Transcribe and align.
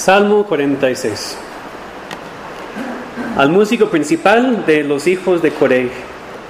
Salmo 0.00 0.44
46. 0.44 1.36
Al 3.36 3.50
músico 3.50 3.90
principal 3.90 4.64
de 4.64 4.82
los 4.82 5.06
hijos 5.06 5.42
de 5.42 5.50
Coré, 5.50 5.90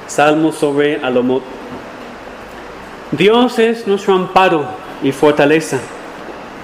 Salmo 0.06 0.52
sobre 0.52 1.04
Alomot. 1.04 1.42
Dios 3.10 3.58
es 3.58 3.88
nuestro 3.88 4.14
amparo 4.14 4.66
y 5.02 5.10
fortaleza, 5.10 5.80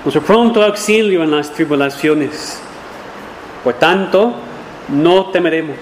nuestro 0.05 0.23
pronto 0.23 0.63
auxilio 0.63 1.25
en 1.25 1.33
las 1.33 1.53
tribulaciones. 1.53 2.61
Por 3.65 3.75
tanto, 3.75 4.35
no 4.87 5.27
temeremos. 5.31 5.79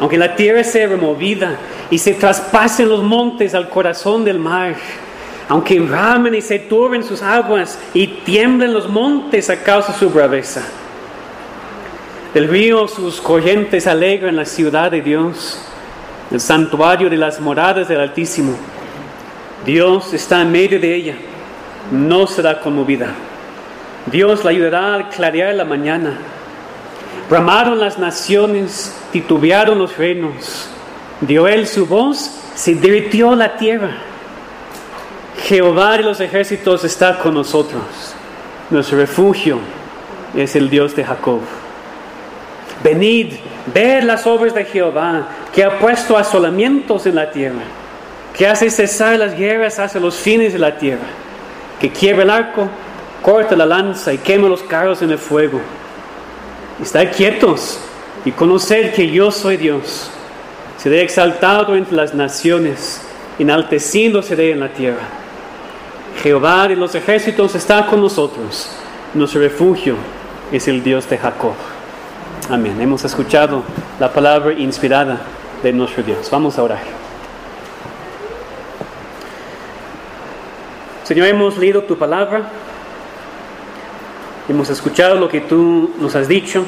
Aunque 0.00 0.16
la 0.16 0.34
tierra 0.34 0.64
sea 0.64 0.86
removida 0.86 1.58
y 1.90 1.98
se 1.98 2.14
traspasen 2.14 2.88
los 2.88 3.02
montes 3.02 3.54
al 3.54 3.68
corazón 3.68 4.24
del 4.24 4.38
mar, 4.38 4.74
aunque 5.48 5.80
ramen 5.80 6.34
y 6.34 6.42
se 6.42 6.58
turben 6.58 7.02
sus 7.02 7.22
aguas 7.22 7.78
y 7.94 8.06
tiemblen 8.06 8.74
los 8.74 8.88
montes 8.88 9.48
a 9.48 9.62
causa 9.62 9.92
de 9.92 9.98
su 9.98 10.10
braveza. 10.10 10.62
Del 12.34 12.48
río 12.48 12.86
sus 12.86 13.20
corrientes 13.20 13.86
alegran 13.86 14.36
la 14.36 14.44
ciudad 14.44 14.90
de 14.90 15.00
Dios, 15.00 15.58
el 16.30 16.40
santuario 16.40 17.08
de 17.08 17.16
las 17.16 17.40
moradas 17.40 17.88
del 17.88 18.00
Altísimo. 18.00 18.54
Dios 19.64 20.12
está 20.12 20.42
en 20.42 20.52
medio 20.52 20.78
de 20.78 20.94
ella, 20.94 21.14
no 21.90 22.26
será 22.26 22.60
conmovida. 22.60 23.14
Dios 24.06 24.44
la 24.44 24.50
ayudará 24.50 24.94
a 24.94 25.08
clarear 25.08 25.54
la 25.54 25.64
mañana. 25.64 26.18
Bramaron 27.30 27.78
las 27.78 27.98
naciones, 27.98 28.94
titubearon 29.12 29.78
los 29.78 29.96
reinos. 29.96 30.68
Dio 31.22 31.48
él 31.48 31.66
su 31.66 31.86
voz, 31.86 32.30
se 32.54 32.74
derritió 32.74 33.34
la 33.34 33.56
tierra. 33.56 34.07
Jehová 35.42 35.96
de 35.96 36.02
los 36.02 36.20
ejércitos 36.20 36.84
está 36.84 37.18
con 37.18 37.34
nosotros. 37.34 37.82
Nuestro 38.70 38.98
refugio 38.98 39.58
es 40.36 40.54
el 40.56 40.68
Dios 40.68 40.94
de 40.94 41.04
Jacob. 41.04 41.40
Venid, 42.82 43.34
ver 43.72 44.04
las 44.04 44.26
obras 44.26 44.54
de 44.54 44.64
Jehová, 44.64 45.28
que 45.54 45.64
ha 45.64 45.78
puesto 45.78 46.16
asolamientos 46.16 47.06
en 47.06 47.14
la 47.14 47.30
tierra, 47.30 47.62
que 48.36 48.46
hace 48.46 48.70
cesar 48.70 49.18
las 49.18 49.36
guerras 49.36 49.78
hacia 49.78 50.00
los 50.00 50.16
fines 50.16 50.52
de 50.52 50.58
la 50.58 50.76
tierra, 50.76 51.06
que 51.80 51.90
quiebra 51.90 52.24
el 52.24 52.30
arco, 52.30 52.68
corta 53.22 53.56
la 53.56 53.66
lanza 53.66 54.12
y 54.12 54.18
quema 54.18 54.48
los 54.48 54.62
carros 54.62 55.02
en 55.02 55.10
el 55.10 55.18
fuego. 55.18 55.60
Estad 56.80 57.10
quietos 57.16 57.80
y 58.24 58.32
conocer 58.32 58.92
que 58.92 59.10
yo 59.10 59.30
soy 59.30 59.56
Dios. 59.56 60.10
Seré 60.76 61.02
exaltado 61.02 61.74
entre 61.74 61.96
las 61.96 62.14
naciones, 62.14 63.00
enaltecido 63.38 64.22
seré 64.22 64.52
en 64.52 64.60
la 64.60 64.68
tierra. 64.68 65.17
Jehová 66.22 66.66
de 66.66 66.74
los 66.74 66.94
ejércitos 66.96 67.54
está 67.54 67.86
con 67.86 68.00
nosotros. 68.00 68.70
Nuestro 69.14 69.40
refugio 69.40 69.94
es 70.50 70.66
el 70.66 70.82
Dios 70.82 71.08
de 71.08 71.16
Jacob. 71.16 71.54
Amén. 72.50 72.80
Hemos 72.80 73.04
escuchado 73.04 73.62
la 74.00 74.12
palabra 74.12 74.52
inspirada 74.52 75.20
de 75.62 75.72
nuestro 75.72 76.02
Dios. 76.02 76.28
Vamos 76.30 76.58
a 76.58 76.64
orar. 76.64 76.82
Señor, 81.04 81.28
hemos 81.28 81.56
leído 81.56 81.82
tu 81.84 81.96
palabra. 81.96 82.50
Hemos 84.48 84.70
escuchado 84.70 85.14
lo 85.14 85.28
que 85.28 85.40
tú 85.40 85.94
nos 86.00 86.16
has 86.16 86.26
dicho. 86.26 86.64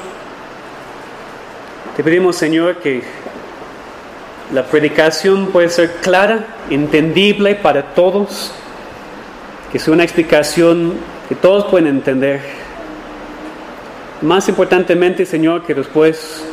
Te 1.97 2.05
pedimos, 2.05 2.37
Señor, 2.37 2.77
que 2.77 3.03
la 4.53 4.65
predicación 4.65 5.49
pueda 5.49 5.69
ser 5.69 5.97
clara, 5.97 6.47
entendible 6.71 7.57
para 7.57 7.95
todos 7.95 8.53
que 9.71 9.79
es 9.79 9.87
una 9.89 10.03
explicación 10.03 10.95
que 11.29 11.35
todos 11.35 11.67
pueden 11.67 11.87
entender. 11.87 12.41
Más 14.21 14.49
importantemente, 14.49 15.25
Señor, 15.25 15.63
que 15.63 15.75
después 15.75 16.45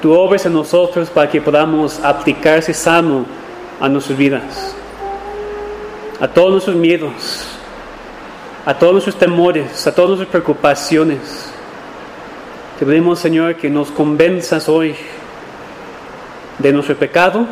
tú 0.00 0.12
obres 0.12 0.46
en 0.46 0.52
nosotros 0.52 1.10
para 1.10 1.28
que 1.28 1.40
podamos 1.40 1.98
aplicar 2.00 2.58
ese 2.58 2.72
salmo 2.72 3.26
a 3.80 3.88
nuestras 3.88 4.16
vidas, 4.16 4.76
a 6.20 6.28
todos 6.28 6.52
nuestros 6.52 6.76
miedos, 6.76 7.12
a 8.64 8.74
todos 8.74 8.92
nuestros 8.92 9.18
temores, 9.18 9.86
a 9.86 9.92
todas 9.92 10.10
nuestras 10.10 10.30
preocupaciones. 10.30 11.50
Te 12.78 12.86
pedimos, 12.86 13.18
Señor, 13.18 13.56
que 13.56 13.68
nos 13.68 13.90
convenzas 13.90 14.68
hoy 14.68 14.94
de 16.58 16.72
nuestro 16.72 16.96
pecado 16.96 17.46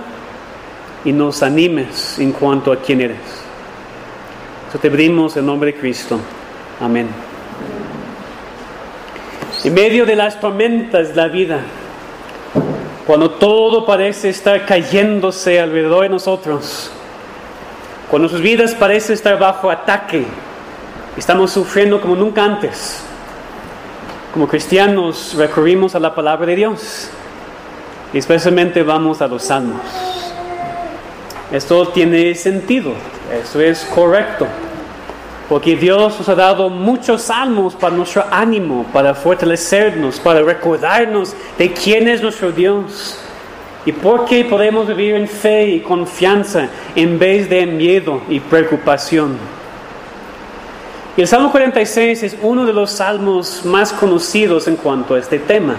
y 1.04 1.12
nos 1.12 1.42
animes 1.42 2.18
en 2.18 2.32
cuanto 2.32 2.72
a 2.72 2.76
quién 2.76 3.00
eres 3.00 3.43
te 4.80 4.90
pedimos 4.90 5.36
en 5.36 5.46
nombre 5.46 5.72
de 5.72 5.78
Cristo. 5.78 6.18
Amén. 6.80 7.08
En 9.62 9.72
medio 9.72 10.04
de 10.04 10.16
las 10.16 10.40
tormentas 10.40 11.10
de 11.10 11.14
la 11.14 11.28
vida, 11.28 11.60
cuando 13.06 13.30
todo 13.30 13.86
parece 13.86 14.30
estar 14.30 14.66
cayéndose 14.66 15.60
alrededor 15.60 16.02
de 16.02 16.08
nosotros, 16.08 16.90
cuando 18.10 18.28
nuestras 18.28 18.42
vidas 18.42 18.74
parecen 18.74 19.14
estar 19.14 19.38
bajo 19.38 19.70
ataque, 19.70 20.24
estamos 21.16 21.52
sufriendo 21.52 22.00
como 22.00 22.16
nunca 22.16 22.44
antes. 22.44 23.02
Como 24.32 24.48
cristianos 24.48 25.34
recurrimos 25.36 25.94
a 25.94 26.00
la 26.00 26.14
palabra 26.14 26.46
de 26.46 26.56
Dios 26.56 27.08
y 28.12 28.18
especialmente 28.18 28.82
vamos 28.82 29.22
a 29.22 29.28
los 29.28 29.44
salmos. 29.44 29.80
Esto 31.52 31.88
tiene 31.88 32.34
sentido, 32.34 32.92
eso 33.32 33.60
es 33.60 33.84
correcto. 33.84 34.46
Porque 35.48 35.76
Dios 35.76 36.18
nos 36.18 36.28
ha 36.28 36.34
dado 36.34 36.70
muchos 36.70 37.22
salmos 37.22 37.74
para 37.74 37.94
nuestro 37.94 38.24
ánimo, 38.30 38.86
para 38.92 39.14
fortalecernos, 39.14 40.18
para 40.18 40.42
recordarnos 40.42 41.34
de 41.58 41.72
quién 41.72 42.08
es 42.08 42.22
nuestro 42.22 42.50
Dios. 42.50 43.18
Y 43.84 43.92
por 43.92 44.24
qué 44.24 44.46
podemos 44.46 44.88
vivir 44.88 45.14
en 45.14 45.28
fe 45.28 45.68
y 45.68 45.80
confianza 45.80 46.68
en 46.96 47.18
vez 47.18 47.50
de 47.50 47.66
miedo 47.66 48.22
y 48.30 48.40
preocupación. 48.40 49.36
Y 51.16 51.20
el 51.20 51.28
Salmo 51.28 51.52
46 51.52 52.22
es 52.22 52.36
uno 52.40 52.64
de 52.64 52.72
los 52.72 52.90
salmos 52.90 53.64
más 53.66 53.92
conocidos 53.92 54.66
en 54.66 54.76
cuanto 54.76 55.14
a 55.14 55.18
este 55.18 55.38
tema, 55.38 55.76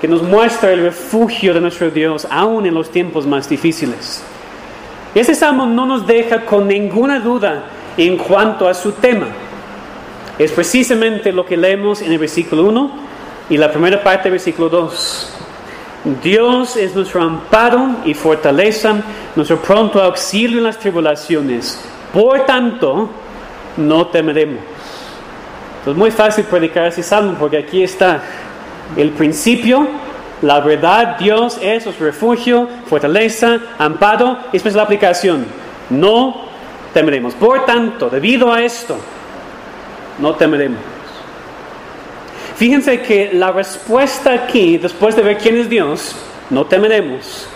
que 0.00 0.08
nos 0.08 0.22
muestra 0.22 0.72
el 0.72 0.82
refugio 0.82 1.52
de 1.52 1.60
nuestro 1.60 1.90
Dios 1.90 2.26
aún 2.30 2.64
en 2.64 2.74
los 2.74 2.90
tiempos 2.90 3.26
más 3.26 3.48
difíciles. 3.48 4.24
Este 5.14 5.34
salmo 5.34 5.66
no 5.66 5.84
nos 5.84 6.06
deja 6.06 6.44
con 6.44 6.66
ninguna 6.66 7.20
duda 7.20 7.64
en 7.98 8.16
cuanto 8.16 8.66
a 8.66 8.72
su 8.72 8.92
tema. 8.92 9.26
Es 10.38 10.52
precisamente 10.52 11.32
lo 11.32 11.44
que 11.44 11.56
leemos 11.56 12.00
en 12.00 12.12
el 12.12 12.18
versículo 12.18 12.64
1 12.64 12.90
y 13.50 13.56
la 13.58 13.70
primera 13.70 14.02
parte 14.02 14.24
del 14.24 14.32
versículo 14.32 14.68
2. 14.68 15.32
Dios 16.22 16.76
es 16.76 16.94
nuestro 16.94 17.20
amparo 17.20 17.96
y 18.04 18.14
fortaleza, 18.14 18.94
nuestro 19.34 19.60
pronto 19.60 20.00
auxilio 20.00 20.58
en 20.58 20.64
las 20.64 20.78
tribulaciones. 20.78 21.84
Por 22.12 22.46
tanto, 22.46 23.10
no 23.76 24.06
temeremos. 24.06 24.60
Es 25.84 25.94
muy 25.94 26.10
fácil 26.10 26.44
predicar 26.44 26.86
ese 26.86 27.02
salmo 27.02 27.34
porque 27.38 27.58
aquí 27.58 27.82
está 27.82 28.22
el 28.96 29.10
principio, 29.10 29.88
la 30.42 30.60
verdad, 30.60 31.18
Dios 31.18 31.58
es 31.60 31.84
nuestro 31.84 32.06
refugio, 32.06 32.68
fortaleza, 32.86 33.58
amparo, 33.76 34.38
y 34.48 34.52
después 34.52 34.74
la 34.74 34.82
aplicación. 34.82 35.46
No 35.90 36.47
temeremos. 36.92 37.34
Por 37.34 37.64
tanto, 37.64 38.08
debido 38.10 38.52
a 38.52 38.62
esto, 38.62 38.96
no 40.18 40.34
temeremos. 40.34 40.80
Fíjense 42.56 43.02
que 43.02 43.30
la 43.32 43.52
respuesta 43.52 44.32
aquí, 44.32 44.78
después 44.78 45.14
de 45.14 45.22
ver 45.22 45.38
quién 45.38 45.56
es 45.56 45.68
Dios, 45.68 46.16
no 46.50 46.66
temeremos, 46.66 47.46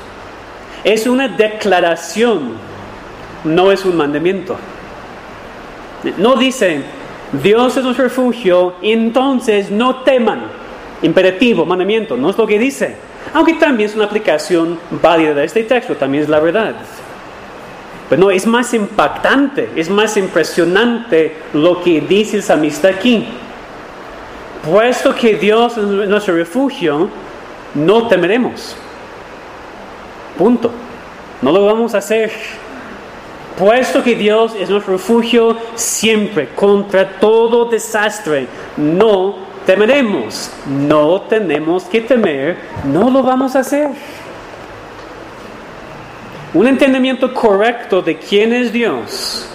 es 0.85 1.07
una 1.07 1.29
declaración, 1.29 2.53
no 3.45 3.73
es 3.73 3.85
un 3.85 3.97
mandamiento. 3.97 4.57
No 6.19 6.37
dice, 6.37 6.83
Dios 7.43 7.77
es 7.77 7.83
nuestro 7.83 8.05
refugio, 8.05 8.75
entonces 8.83 9.71
no 9.71 10.03
teman. 10.03 10.45
Imperativo, 11.03 11.67
mandamiento, 11.67 12.17
no 12.17 12.31
es 12.31 12.39
lo 12.39 12.47
que 12.47 12.59
dice. 12.59 12.97
Aunque 13.35 13.55
también 13.55 13.89
es 13.91 13.97
una 13.97 14.05
aplicación 14.05 14.79
válida 15.03 15.35
de 15.35 15.45
este 15.45 15.65
texto, 15.65 15.97
también 15.97 16.25
es 16.25 16.29
la 16.29 16.39
verdad. 16.39 16.75
Pero 18.09 18.21
no, 18.21 18.31
es 18.31 18.47
más 18.47 18.75
impactante, 18.75 19.71
es 19.77 19.89
más 19.89 20.17
impresionante 20.17 21.37
lo 21.53 21.83
que 21.83 22.01
dice 22.01 22.37
el 22.37 22.43
salmista 22.43 22.89
aquí. 22.89 23.27
Puesto 24.65 25.15
que 25.15 25.37
Dios 25.37 25.77
es 25.77 25.85
nuestro 25.85 26.37
refugio, 26.37 27.09
no 27.75 28.07
temeremos. 28.09 28.77
Punto. 30.37 30.71
No 31.41 31.51
lo 31.51 31.67
vamos 31.67 31.95
a 31.95 31.99
hacer. 31.99 32.31
Puesto 33.59 34.03
que 34.03 34.15
Dios 34.15 34.55
es 34.59 34.71
nuestro 34.71 34.95
refugio 34.95 35.57
siempre 35.75 36.49
contra 36.55 37.19
todo 37.19 37.67
desastre, 37.67 38.47
no 38.77 39.37
temeremos. 39.67 40.51
No 40.67 41.23
tenemos 41.23 41.85
que 41.85 42.01
temer, 42.01 42.57
no 42.85 43.11
lo 43.11 43.23
vamos 43.23 43.55
a 43.57 43.61
hacer. 43.61 43.91
Un 46.55 46.67
entendimiento 46.67 47.33
correcto 47.33 48.03
de 48.03 48.17
quién 48.19 48.53
es 48.53 48.73
Dios 48.73 49.49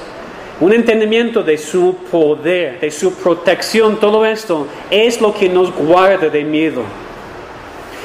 un 0.60 0.74
entendimiento 0.74 1.44
de 1.44 1.58
su 1.58 1.96
poder, 2.12 2.80
de 2.80 2.90
su 2.90 3.14
protección, 3.14 4.00
todo 4.00 4.26
esto 4.26 4.68
es 4.90 5.22
lo 5.22 5.34
que 5.34 5.48
nos 5.48 5.72
guarda 5.72 6.30
de 6.30 6.44
miedo. 6.44 6.82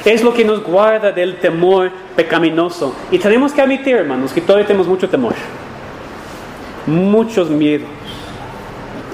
Es 0.05 0.23
lo 0.23 0.35
que 0.35 0.45
nos 0.45 0.63
guarda 0.63 1.13
del 1.13 1.37
temor 1.37 1.91
pecaminoso. 2.15 2.95
Y 3.11 3.19
tenemos 3.19 3.53
que 3.53 3.63
admitir, 3.63 3.97
hermanos, 3.97 4.33
que 4.33 4.41
todavía 4.41 4.67
tenemos 4.67 4.87
mucho 4.87 5.09
temor, 5.09 5.35
muchos 6.87 7.49
miedos. 7.49 7.89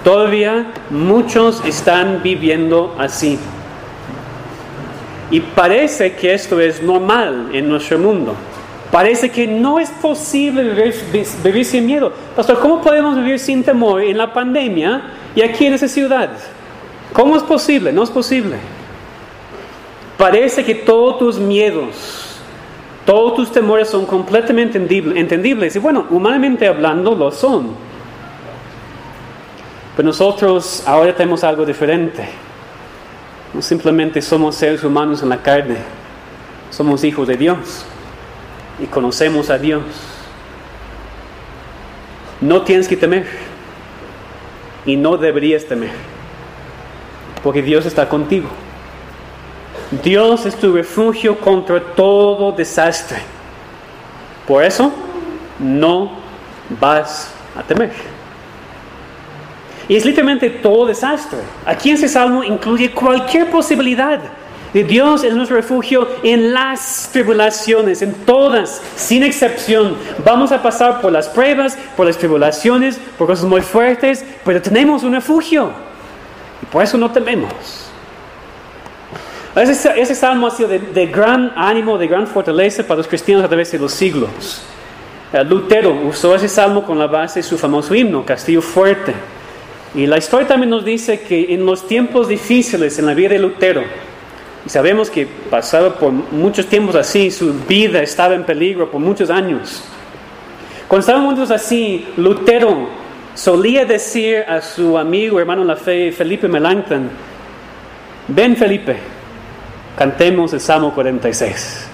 Todavía 0.02 0.72
muchos 0.90 1.62
están 1.64 2.20
viviendo 2.22 2.96
así. 2.98 3.38
Y 5.30 5.40
parece 5.40 6.14
que 6.16 6.32
esto 6.32 6.58
es 6.58 6.82
normal 6.82 7.50
en 7.52 7.68
nuestro 7.68 7.98
mundo. 7.98 8.34
Parece 8.90 9.30
que 9.30 9.46
no 9.46 9.78
es 9.78 9.90
posible 9.90 10.92
vivir, 11.42 11.64
sin 11.64 11.84
miedo. 11.84 12.10
Pastor, 12.34 12.58
¿cómo 12.58 12.80
podemos 12.80 13.16
vivir 13.16 13.38
sin 13.38 13.62
temor 13.62 14.02
en 14.02 14.16
la 14.16 14.32
pandemia 14.32 15.02
y 15.34 15.42
aquí 15.42 15.66
en 15.66 15.74
esa 15.74 15.88
ciudad? 15.88 16.30
¿Cómo 17.12 17.36
es 17.36 17.42
posible? 17.42 17.92
No 17.92 18.02
es 18.02 18.10
posible. 18.10 18.56
Parece 20.16 20.64
que 20.64 20.74
todos 20.74 21.18
tus 21.18 21.38
miedos, 21.38 22.40
todos 23.04 23.34
tus 23.34 23.52
temores 23.52 23.88
son 23.88 24.06
completamente 24.06 24.78
entendibles. 24.78 25.76
Y 25.76 25.78
bueno, 25.78 26.06
humanamente 26.08 26.66
hablando 26.66 27.14
lo 27.14 27.30
son. 27.30 27.74
Pero 29.96 30.06
nosotros 30.06 30.82
ahora 30.86 31.14
tenemos 31.14 31.44
algo 31.44 31.66
diferente. 31.66 32.26
No 33.52 33.60
simplemente 33.60 34.22
somos 34.22 34.54
seres 34.54 34.82
humanos 34.82 35.22
en 35.22 35.28
la 35.28 35.42
carne, 35.42 35.76
somos 36.70 37.04
hijos 37.04 37.28
de 37.28 37.36
Dios 37.36 37.84
y 38.80 38.86
conocemos 38.86 39.50
a 39.50 39.58
Dios. 39.58 39.82
No 42.40 42.62
tienes 42.62 42.86
que 42.86 42.96
temer 42.96 43.26
y 44.86 44.96
no 44.96 45.16
deberías 45.16 45.64
temer, 45.64 45.90
porque 47.42 47.62
Dios 47.62 47.84
está 47.86 48.08
contigo. 48.08 48.48
Dios 50.02 50.44
es 50.46 50.54
tu 50.56 50.72
refugio 50.72 51.38
contra 51.38 51.80
todo 51.80 52.52
desastre. 52.52 53.18
Por 54.46 54.62
eso 54.62 54.92
no 55.58 56.12
vas 56.80 57.32
a 57.56 57.62
temer. 57.62 57.92
Y 59.88 59.96
es 59.96 60.04
literalmente 60.04 60.50
todo 60.50 60.86
desastre. 60.86 61.38
Aquí 61.64 61.90
en 61.90 61.96
ese 61.96 62.08
salmo 62.08 62.44
incluye 62.44 62.90
cualquier 62.90 63.50
posibilidad 63.50 64.20
de 64.72 64.84
Dios 64.84 65.24
es 65.24 65.34
nuestro 65.34 65.56
refugio 65.56 66.08
en 66.22 66.52
las 66.52 67.08
tribulaciones, 67.12 68.02
en 68.02 68.12
todas, 68.12 68.82
sin 68.96 69.22
excepción. 69.22 69.96
Vamos 70.24 70.52
a 70.52 70.62
pasar 70.62 71.00
por 71.00 71.12
las 71.12 71.28
pruebas, 71.28 71.78
por 71.96 72.06
las 72.06 72.18
tribulaciones, 72.18 73.00
por 73.16 73.26
cosas 73.26 73.46
muy 73.46 73.62
fuertes, 73.62 74.24
pero 74.44 74.60
tenemos 74.60 75.02
un 75.04 75.14
refugio. 75.14 75.70
Y 76.62 76.66
por 76.66 76.84
eso 76.84 76.98
no 76.98 77.10
tememos. 77.10 77.52
Ese, 79.56 80.00
ese 80.00 80.14
salmo 80.14 80.46
ha 80.46 80.50
sido 80.50 80.68
de, 80.68 80.78
de, 80.78 81.06
gran 81.06 81.52
ánimo, 81.56 81.98
de 81.98 82.06
gran 82.06 82.26
fortaleza 82.26 82.82
para 82.82 82.98
los 82.98 83.08
cristianos 83.08 83.44
a 83.44 83.48
través 83.48 83.72
de 83.72 83.78
los 83.78 83.92
siglos. 83.92 84.62
Eh, 85.32 85.42
Lutero 85.44 85.92
usó 85.92 86.34
ese 86.34 86.48
salmo 86.48 86.84
con 86.84 86.98
la 86.98 87.06
base 87.06 87.40
de 87.40 87.42
su 87.42 87.58
famoso 87.58 87.94
himno, 87.94 88.24
Castillo 88.24 88.62
Fuerte. 88.62 89.14
Y 89.94 90.06
la 90.06 90.18
historia 90.18 90.46
también 90.46 90.70
nos 90.70 90.84
dice 90.84 91.20
que 91.20 91.52
en 91.54 91.64
los 91.64 91.88
tiempos 91.88 92.28
difíciles 92.28 92.98
en 92.98 93.06
la 93.06 93.14
vida 93.14 93.30
de 93.30 93.38
Lutero, 93.38 93.82
y 94.66 94.68
sabemos 94.68 95.10
que 95.10 95.26
pasaba 95.26 95.94
por 95.94 96.12
muchos 96.12 96.66
tiempos 96.66 96.94
así, 96.94 97.30
su 97.30 97.54
vida 97.66 98.02
estaba 98.02 98.34
en 98.34 98.44
peligro 98.44 98.90
por 98.90 99.00
muchos 99.00 99.30
años. 99.30 99.82
Cuando 100.88 101.00
estaban 101.00 101.22
muchos 101.22 101.50
así, 101.50 102.08
Lutero 102.16 102.88
solía 103.34 103.84
decir 103.84 104.38
a 104.48 104.60
su 104.60 104.98
amigo, 104.98 105.38
hermano 105.38 105.62
en 105.62 105.68
la 105.68 105.76
fe, 105.76 106.10
Felipe 106.12 106.48
Melanchthon, 106.48 107.10
ven 108.28 108.56
Felipe, 108.56 108.96
cantemos 109.96 110.52
el 110.52 110.60
Salmo 110.60 110.92
46. 110.94 111.88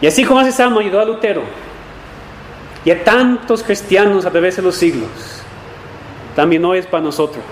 Y 0.00 0.06
así 0.06 0.24
como 0.24 0.40
ese 0.40 0.52
salmo 0.52 0.80
ayudó 0.80 1.00
a 1.00 1.04
Lutero 1.04 1.42
y 2.84 2.90
a 2.90 3.04
tantos 3.04 3.62
cristianos 3.62 4.24
a 4.24 4.30
través 4.30 4.56
de 4.56 4.62
los 4.62 4.74
siglos, 4.74 5.08
también 6.34 6.64
hoy 6.64 6.78
es 6.78 6.86
para 6.86 7.02
nosotros, 7.02 7.44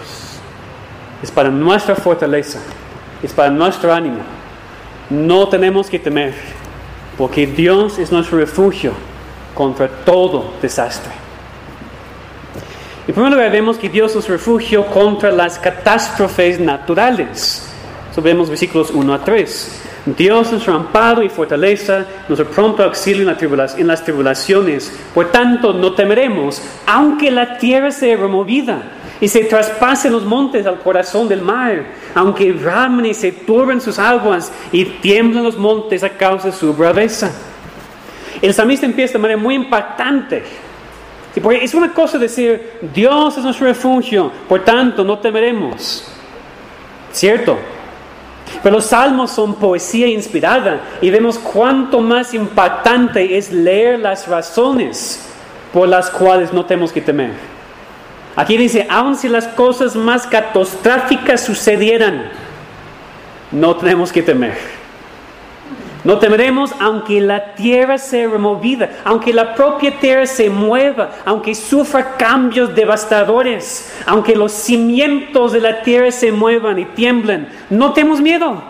es 1.22 1.30
para 1.30 1.50
nuestra 1.50 1.94
fortaleza 1.94 2.60
es 3.22 3.32
para 3.32 3.50
nuestro 3.50 3.92
ánimo. 3.92 4.18
No 5.10 5.48
tenemos 5.48 5.88
que 5.88 5.98
temer, 5.98 6.34
porque 7.16 7.46
Dios 7.46 7.98
es 7.98 8.12
nuestro 8.12 8.38
refugio 8.38 8.92
contra 9.54 9.88
todo 9.88 10.52
desastre. 10.60 11.12
En 13.06 13.14
primer 13.14 13.32
lugar, 13.32 13.50
vemos 13.50 13.78
que 13.78 13.88
Dios 13.88 14.14
es 14.16 14.28
refugio 14.28 14.86
contra 14.86 15.30
las 15.30 15.58
catástrofes 15.58 16.60
naturales. 16.60 17.66
Eso 18.10 18.20
vemos 18.20 18.50
versículos 18.50 18.90
1 18.90 19.14
a 19.14 19.24
3. 19.24 19.82
Dios 20.16 20.52
es 20.52 20.68
amparo 20.68 21.22
y 21.22 21.28
fortaleza, 21.28 22.04
nuestro 22.28 22.48
pronto 22.50 22.82
auxilio 22.82 23.22
en 23.22 23.86
las 23.86 24.04
tribulaciones. 24.04 24.92
Por 25.14 25.30
tanto, 25.30 25.72
no 25.72 25.94
temeremos, 25.94 26.62
aunque 26.86 27.30
la 27.30 27.56
tierra 27.56 27.90
sea 27.90 28.16
removida 28.16 28.82
y 29.20 29.28
se 29.28 29.44
traspasen 29.44 30.12
los 30.12 30.24
montes 30.24 30.66
al 30.66 30.78
corazón 30.78 31.28
del 31.28 31.42
mar, 31.42 31.84
aunque 32.14 32.52
ramen 32.52 33.06
y 33.06 33.14
se 33.14 33.32
turben 33.32 33.80
sus 33.80 33.98
aguas 33.98 34.52
y 34.70 34.84
tiemblen 34.84 35.44
los 35.44 35.56
montes 35.56 36.04
a 36.04 36.10
causa 36.10 36.48
de 36.48 36.52
su 36.52 36.72
braveza. 36.72 37.32
El 38.40 38.54
salmista 38.54 38.86
empieza 38.86 39.14
de 39.14 39.18
manera 39.18 39.40
muy 39.40 39.54
impactante. 39.54 40.44
Porque 41.42 41.62
es 41.62 41.74
una 41.74 41.92
cosa 41.92 42.18
decir, 42.18 42.78
Dios 42.94 43.36
es 43.36 43.44
nuestro 43.44 43.66
refugio, 43.66 44.30
por 44.48 44.64
tanto 44.64 45.04
no 45.04 45.18
temeremos. 45.18 46.04
¿Cierto? 47.12 47.58
Pero 48.62 48.76
los 48.76 48.86
salmos 48.86 49.30
son 49.30 49.54
poesía 49.54 50.06
inspirada 50.06 50.80
y 51.00 51.10
vemos 51.10 51.38
cuánto 51.38 52.00
más 52.00 52.34
impactante 52.34 53.36
es 53.36 53.52
leer 53.52 54.00
las 54.00 54.26
razones 54.26 55.24
por 55.72 55.88
las 55.88 56.10
cuales 56.10 56.52
no 56.52 56.64
tenemos 56.64 56.92
que 56.92 57.00
temer. 57.00 57.57
Aquí 58.38 58.56
dice, 58.56 58.86
aun 58.88 59.16
si 59.16 59.28
las 59.28 59.48
cosas 59.48 59.96
más 59.96 60.24
catastróficas 60.24 61.44
sucedieran, 61.44 62.30
no 63.50 63.74
tenemos 63.74 64.12
que 64.12 64.22
temer. 64.22 64.56
No 66.04 66.20
temeremos 66.20 66.70
aunque 66.78 67.20
la 67.20 67.56
tierra 67.56 67.98
sea 67.98 68.28
removida, 68.28 68.90
aunque 69.02 69.32
la 69.32 69.56
propia 69.56 69.98
tierra 69.98 70.24
se 70.24 70.50
mueva, 70.50 71.10
aunque 71.24 71.52
sufra 71.52 72.16
cambios 72.16 72.76
devastadores, 72.76 73.92
aunque 74.06 74.36
los 74.36 74.52
cimientos 74.52 75.50
de 75.50 75.60
la 75.60 75.82
tierra 75.82 76.12
se 76.12 76.30
muevan 76.30 76.78
y 76.78 76.84
tiemblen. 76.84 77.48
No 77.70 77.92
tenemos 77.92 78.20
miedo, 78.20 78.62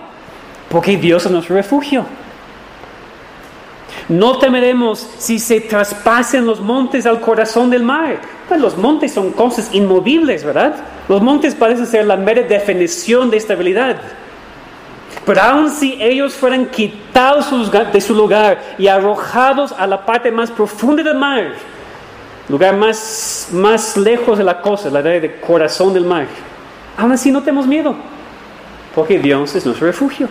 porque 0.71 0.97
Dios 0.97 1.27
es 1.27 1.31
nuestro 1.31 1.55
refugio. 1.55 2.07
No 4.09 4.39
temeremos 4.39 5.07
si 5.19 5.39
se 5.39 5.61
traspasen 5.61 6.47
los 6.47 6.61
montes 6.61 7.05
al 7.05 7.21
corazón 7.21 7.69
del 7.69 7.83
mar. 7.83 8.21
Pues 8.49 8.61
los 8.61 8.77
montes 8.79 9.13
son 9.13 9.33
cosas 9.33 9.69
inmovibles, 9.73 10.45
¿verdad? 10.45 10.77
Los 11.09 11.21
montes 11.21 11.55
parecen 11.55 11.87
ser 11.87 12.07
la 12.07 12.17
mera 12.17 12.43
definición 12.43 13.31
de 13.31 13.37
estabilidad. 13.37 13.99
Pero 15.27 15.43
aun 15.43 15.71
si 15.71 15.99
ellos 16.01 16.33
fueran 16.33 16.67
quitados 16.67 17.51
de 17.93 18.01
su 18.01 18.15
lugar 18.15 18.63
y 18.79 18.87
arrojados 18.87 19.73
a 19.73 19.87
la 19.87 20.07
parte 20.07 20.31
más 20.31 20.51
profunda 20.51 21.03
del 21.03 21.19
mar, 21.19 21.53
lugar 22.49 22.77
más, 22.77 23.49
más 23.53 23.95
lejos 23.99 24.39
de 24.39 24.45
la 24.45 24.63
cosa, 24.63 24.89
la 24.89 25.01
idea 25.01 25.21
de 25.21 25.39
corazón 25.39 25.93
del 25.93 26.05
mar, 26.05 26.27
aún 26.97 27.13
así 27.13 27.31
no 27.31 27.43
tenemos 27.43 27.67
miedo, 27.67 27.95
porque 28.95 29.19
Dios 29.19 29.55
es 29.55 29.67
nuestro 29.67 29.87
refugio. 29.87 30.29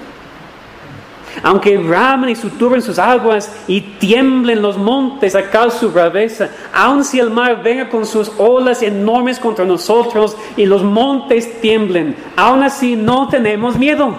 Aunque 1.44 1.78
ramen 1.78 2.32
y 2.32 2.36
suturben 2.36 2.82
sus 2.82 2.98
aguas 2.98 3.52
y 3.68 3.82
tiemblen 3.82 4.62
los 4.62 4.78
montes 4.78 5.36
a 5.36 5.50
causa 5.50 5.76
de 5.76 5.80
su 5.80 5.92
braveza, 5.92 6.50
aun 6.74 7.04
si 7.04 7.20
el 7.20 7.30
mar 7.30 7.62
venga 7.62 7.90
con 7.90 8.06
sus 8.06 8.32
olas 8.38 8.82
enormes 8.82 9.40
contra 9.40 9.66
nosotros 9.66 10.36
y 10.56 10.66
los 10.66 10.84
montes 10.84 11.62
tiemblen, 11.62 12.16
aún 12.36 12.64
así 12.64 12.96
no 12.96 13.28
tenemos 13.28 13.78
miedo, 13.78 14.18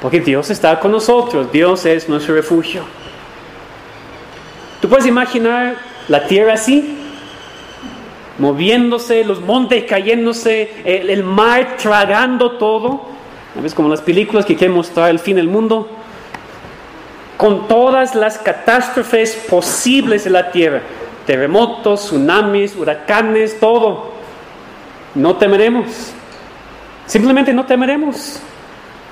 porque 0.00 0.20
Dios 0.20 0.50
está 0.50 0.78
con 0.78 0.92
nosotros, 0.92 1.50
Dios 1.50 1.84
es 1.84 2.08
nuestro 2.08 2.34
refugio. 2.34 2.82
¿Tú 4.80 4.88
puedes 4.88 5.06
imaginar 5.06 5.76
la 6.08 6.26
tierra 6.26 6.54
así? 6.54 6.96
Moviéndose, 8.38 9.24
los 9.24 9.40
montes 9.42 9.84
cayéndose, 9.84 10.70
el, 10.84 11.10
el 11.10 11.22
mar 11.22 11.76
tragando 11.76 12.52
todo. 12.52 13.10
¿Ves 13.60 13.74
como 13.74 13.90
las 13.90 14.00
películas 14.00 14.46
que 14.46 14.56
quieren 14.56 14.74
mostrar 14.74 15.10
el 15.10 15.18
fin 15.18 15.36
del 15.36 15.48
mundo? 15.48 15.90
Con 17.40 17.68
todas 17.68 18.14
las 18.14 18.36
catástrofes 18.36 19.34
posibles 19.48 20.24
de 20.24 20.30
la 20.30 20.52
tierra, 20.52 20.82
terremotos, 21.26 22.02
tsunamis, 22.02 22.76
huracanes, 22.76 23.58
todo. 23.58 24.12
No 25.14 25.38
temeremos. 25.38 26.12
Simplemente 27.06 27.54
no 27.54 27.64
temeremos, 27.64 28.40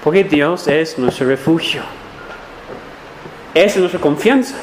porque 0.04 0.25
Dios 0.25 0.68
es 0.68 0.99
nuestro 0.99 1.26
refugio. 1.26 1.80
Es 3.54 3.78
nuestra 3.78 3.99
confianza. 3.99 4.56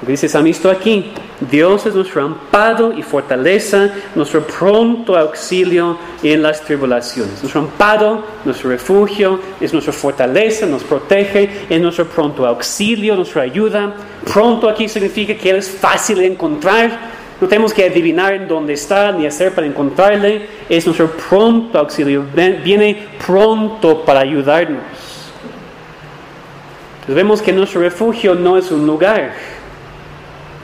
Porque 0.00 0.12
dice 0.12 0.30
Samisto 0.30 0.70
aquí, 0.70 1.12
Dios 1.50 1.84
es 1.84 1.94
nuestro 1.94 2.24
amparo 2.24 2.90
y 2.90 3.02
fortaleza, 3.02 3.90
nuestro 4.14 4.46
pronto 4.46 5.14
auxilio 5.14 5.98
en 6.22 6.42
las 6.42 6.62
tribulaciones. 6.62 7.42
Nuestro 7.42 7.60
amparo, 7.60 8.24
nuestro 8.46 8.70
refugio, 8.70 9.38
es 9.60 9.74
nuestra 9.74 9.92
fortaleza, 9.92 10.64
nos 10.64 10.84
protege, 10.84 11.66
es 11.68 11.78
nuestro 11.82 12.06
pronto 12.06 12.46
auxilio, 12.46 13.14
nuestra 13.14 13.42
ayuda. 13.42 13.94
Pronto 14.32 14.70
aquí 14.70 14.88
significa 14.88 15.34
que 15.34 15.50
Él 15.50 15.56
es 15.56 15.68
fácil 15.68 16.16
de 16.16 16.28
encontrar. 16.28 17.20
No 17.38 17.46
tenemos 17.46 17.74
que 17.74 17.84
adivinar 17.84 18.32
en 18.32 18.48
dónde 18.48 18.72
está 18.72 19.12
ni 19.12 19.26
hacer 19.26 19.54
para 19.54 19.66
encontrarle. 19.66 20.46
Es 20.66 20.86
nuestro 20.86 21.10
pronto 21.10 21.78
auxilio. 21.78 22.24
Viene 22.64 23.06
pronto 23.26 24.02
para 24.02 24.20
ayudarnos. 24.20 24.80
Entonces 27.00 27.14
vemos 27.14 27.42
que 27.42 27.52
nuestro 27.52 27.82
refugio 27.82 28.34
no 28.34 28.56
es 28.56 28.70
un 28.70 28.86
lugar 28.86 29.59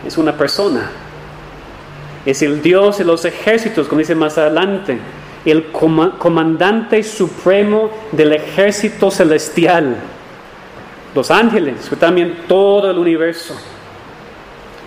es 0.06 0.16
una 0.18 0.36
persona. 0.36 0.90
Es 2.24 2.42
el 2.42 2.62
Dios 2.62 2.98
de 2.98 3.04
los 3.04 3.24
ejércitos, 3.24 3.86
como 3.86 4.00
dice 4.00 4.14
más 4.14 4.36
adelante, 4.36 4.98
el 5.44 5.70
comandante 5.70 7.02
supremo 7.02 7.90
del 8.12 8.32
ejército 8.32 9.10
celestial. 9.10 9.96
Los 11.14 11.30
ángeles, 11.30 11.86
pero 11.88 12.00
también 12.00 12.38
todo 12.48 12.90
el 12.90 12.98
universo. 12.98 13.56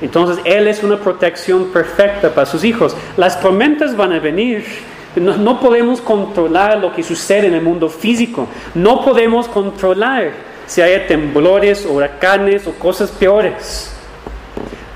Entonces 0.02 0.40
Él 0.46 0.68
es 0.68 0.84
una 0.84 0.98
protección 0.98 1.66
perfecta 1.72 2.30
para 2.30 2.46
sus 2.46 2.64
hijos. 2.64 2.96
Las 3.18 3.42
tormentas 3.42 3.96
van 3.96 4.14
a 4.14 4.20
venir. 4.20 4.66
No, 5.16 5.60
podemos 5.60 6.02
controlar 6.02 6.78
lo 6.78 6.94
que 6.94 7.04
sucede 7.04 7.48
en 7.48 7.56
el 7.56 7.62
mundo 7.62 7.90
físico. 7.90 8.48
No 8.76 9.04
podemos 9.04 9.48
controlar 9.48 10.32
si 10.68 10.82
hay 10.82 11.08
temblores, 11.08 11.86
huracanes 11.86 12.68
o 12.68 12.74
cosas 12.74 13.10
peores. 13.10 13.99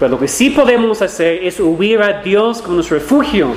Pero 0.04 0.16
lo 0.16 0.20
que 0.20 0.28
sí 0.28 0.50
podemos 0.50 1.02
hacer 1.02 1.46
es 1.46 1.62
huir 1.62 2.02
a 2.02 2.22
Dios 2.22 2.62
como 2.62 2.76
nuestro 2.76 2.98
refugio 2.98 3.54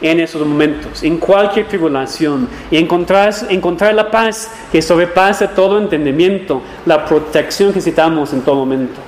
en 0.00 0.20
esos 0.20 0.46
momentos, 0.46 1.02
en 1.02 1.18
cualquier 1.18 1.66
tribulación, 1.66 2.48
y 2.70 2.76
encontrar, 2.76 3.34
encontrar 3.48 3.92
la 3.92 4.08
paz 4.08 4.48
que 4.70 4.80
sobrepasa 4.80 5.48
todo 5.48 5.78
entendimiento, 5.78 6.62
la 6.86 7.04
protección 7.04 7.70
que 7.70 7.78
necesitamos 7.78 8.32
en 8.32 8.42
todo 8.42 8.54
momento. 8.54 9.00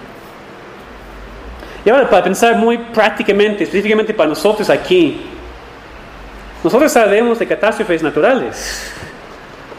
Y 1.85 1.91
ahora, 1.91 2.11
para 2.11 2.25
pensar 2.25 2.57
muy 2.57 2.77
prácticamente, 2.77 3.63
específicamente 3.63 4.13
para 4.13 4.31
nosotros 4.31 4.69
aquí, 4.69 5.21
nosotros 6.65 6.91
sabemos 6.91 7.39
de 7.39 7.47
catástrofes 7.47 8.03
naturales. 8.03 8.93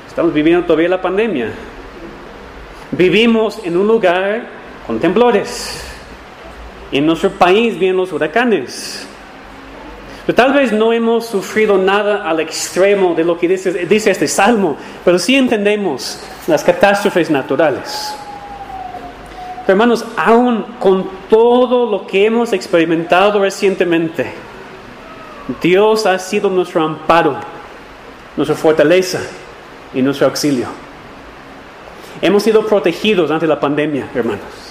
Estamos 0.08 0.34
viviendo 0.34 0.66
todavía 0.66 0.88
la 0.88 1.02
pandemia. 1.02 1.50
Vivimos 2.92 3.60
en 3.66 3.76
un 3.76 3.86
lugar 3.86 4.48
con 4.88 4.98
temblores. 4.98 5.92
En 6.92 7.06
nuestro 7.06 7.32
país 7.32 7.78
vienen 7.78 7.98
los 7.98 8.12
huracanes. 8.12 9.08
Pero 10.26 10.36
tal 10.36 10.54
vez 10.54 10.72
no 10.72 10.92
hemos 10.92 11.28
sufrido 11.28 11.78
nada 11.78 12.28
al 12.28 12.40
extremo 12.40 13.14
de 13.14 13.24
lo 13.24 13.38
que 13.38 13.48
dice, 13.48 13.86
dice 13.86 14.10
este 14.10 14.28
salmo, 14.28 14.76
pero 15.04 15.20
sí 15.20 15.36
entendemos 15.36 16.20
las 16.48 16.64
catástrofes 16.64 17.30
naturales. 17.30 18.16
Pero 19.66 19.74
hermanos, 19.74 20.06
aún 20.18 20.64
con 20.80 21.10
todo 21.30 21.90
lo 21.90 22.08
que 22.08 22.26
hemos 22.26 22.54
experimentado 22.54 23.40
recientemente, 23.40 24.32
Dios 25.62 26.08
ha 26.08 26.18
sido 26.18 26.50
nuestro 26.50 26.84
amparo, 26.84 27.38
nuestra 28.36 28.56
fortaleza 28.56 29.22
y 29.94 30.02
nuestro 30.02 30.26
auxilio. 30.28 30.68
Hemos 32.22 32.42
sido 32.42 32.66
protegidos 32.66 33.30
ante 33.30 33.46
la 33.46 33.60
pandemia, 33.60 34.10
hermanos. 34.16 34.65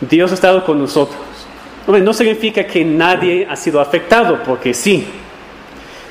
Dios 0.00 0.30
ha 0.30 0.34
estado 0.34 0.64
con 0.64 0.78
nosotros. 0.78 1.20
no 1.86 2.12
significa 2.12 2.64
que 2.66 2.84
nadie 2.84 3.46
ha 3.48 3.56
sido 3.56 3.80
afectado, 3.80 4.42
porque 4.44 4.72
sí. 4.72 5.06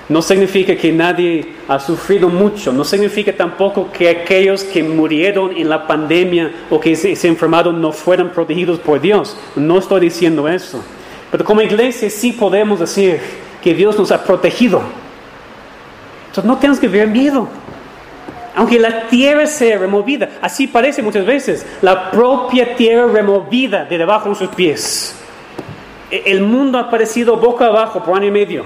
No 0.09 0.23
significa 0.23 0.75
que 0.75 0.91
nadie 0.91 1.53
ha 1.67 1.79
sufrido 1.79 2.29
mucho. 2.29 2.73
No 2.73 2.83
significa 2.83 3.31
tampoco 3.31 3.91
que 3.91 4.09
aquellos 4.09 4.63
que 4.63 4.81
murieron 4.81 5.55
en 5.55 5.69
la 5.69 5.85
pandemia 5.85 6.51
o 6.71 6.79
que 6.79 6.95
se, 6.95 7.27
enfermaron 7.27 7.79
no 7.79 7.91
fueran 7.91 8.31
protegidos 8.31 8.79
por 8.79 8.99
Dios. 8.99 9.37
No 9.55 9.77
estoy 9.77 10.01
diciendo 10.01 10.47
eso. 10.47 10.83
Pero 11.31 11.45
como 11.45 11.61
iglesia 11.61 12.09
sí 12.09 12.31
podemos 12.31 12.79
decir 12.79 13.19
que 13.61 13.75
Dios 13.75 13.99
nos 13.99 14.11
ha 14.11 14.23
protegido. 14.23 14.81
Entonces 16.29 16.45
no 16.45 16.57
tenemos 16.57 16.79
que 16.79 16.87
ver 16.87 17.07
miedo 17.07 17.47
aunque 18.55 18.79
la 18.79 19.07
tierra 19.07 19.45
sea 19.47 19.77
removida. 19.77 20.29
Así 20.41 20.67
parece 20.67 21.01
muchas 21.01 21.25
veces, 21.25 21.65
la 21.81 22.11
propia 22.11 22.75
tierra 22.75 23.11
removida 23.11 23.85
de 23.85 23.97
debajo 23.97 24.29
de 24.29 24.35
sus 24.35 24.49
pies. 24.49 25.15
E, 26.11 26.23
el 26.25 26.41
mundo 26.41 26.77
ha 26.77 26.81
aparecido 26.81 27.37
boca 27.37 27.65
abajo 27.65 28.03
por 28.03 28.17
año 28.17 28.27
y 28.27 28.31
medio. 28.31 28.65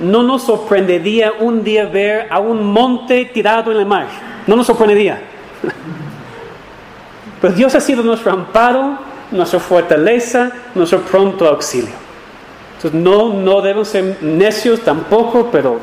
No 0.00 0.22
nos 0.22 0.42
sorprendería 0.42 1.32
un 1.38 1.62
día 1.62 1.86
ver 1.86 2.26
a 2.30 2.40
un 2.40 2.72
monte 2.72 3.24
tirado 3.26 3.70
en 3.70 3.78
el 3.78 3.86
mar. 3.86 4.06
No 4.46 4.56
nos 4.56 4.66
sorprendería. 4.66 5.20
Pero 7.40 7.54
Dios 7.54 7.74
ha 7.74 7.80
sido 7.80 8.02
nuestro 8.02 8.32
amparo, 8.32 8.98
nuestra 9.30 9.60
fortaleza, 9.60 10.50
nuestro 10.74 11.00
pronto 11.00 11.46
auxilio. 11.46 11.94
Entonces 12.76 13.00
no, 13.00 13.32
no 13.32 13.60
debemos 13.60 13.88
ser 13.88 14.18
necios 14.22 14.80
tampoco, 14.80 15.48
pero 15.52 15.80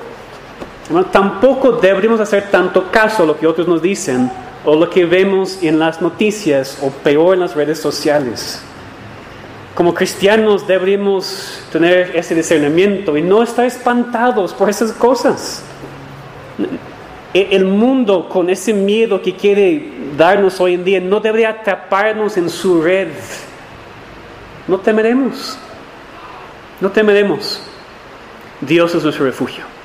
tampoco 1.12 1.74
deberíamos 1.74 2.20
hacer 2.20 2.50
tanto 2.50 2.90
caso 2.92 3.24
a 3.24 3.26
lo 3.26 3.38
que 3.38 3.46
otros 3.46 3.68
nos 3.68 3.82
dicen 3.82 4.32
o 4.64 4.76
lo 4.76 4.90
que 4.90 5.06
vemos 5.06 5.62
en 5.62 5.80
las 5.80 6.02
noticias 6.02 6.80
o 6.82 6.90
peor 6.90 7.34
en 7.34 7.42
las 7.42 7.56
redes 7.56 7.80
sociales. 7.80 8.62
Como 9.76 9.94
cristianos 9.94 10.66
deberíamos 10.66 11.62
tener 11.72 12.16
ese 12.16 12.34
discernimiento 12.34 13.16
y 13.16 13.22
no 13.22 13.44
estar 13.44 13.66
espantados 13.66 14.54
por 14.54 14.70
esas 14.70 14.92
cosas. 14.94 15.62
E, 17.34 17.50
el 17.52 17.66
mundo 17.66 18.28
con 18.28 18.50
ese 18.50 18.74
miedo 18.74 19.22
que 19.22 19.36
quiere 19.36 19.92
darnos 20.18 20.60
hoy 20.60 20.74
en 20.74 20.84
día 20.84 21.00
no 21.00 21.20
debería 21.20 21.50
atraparnos 21.50 22.38
en 22.38 22.50
su 22.50 22.82
red. 22.82 23.10
No 24.68 24.80
temeremos. 24.80 25.58
No 26.82 26.90
temeremos. 26.90 27.62
Dios 28.62 28.96
es 28.96 29.04
nuestro 29.04 29.26
refugio. 29.26 29.77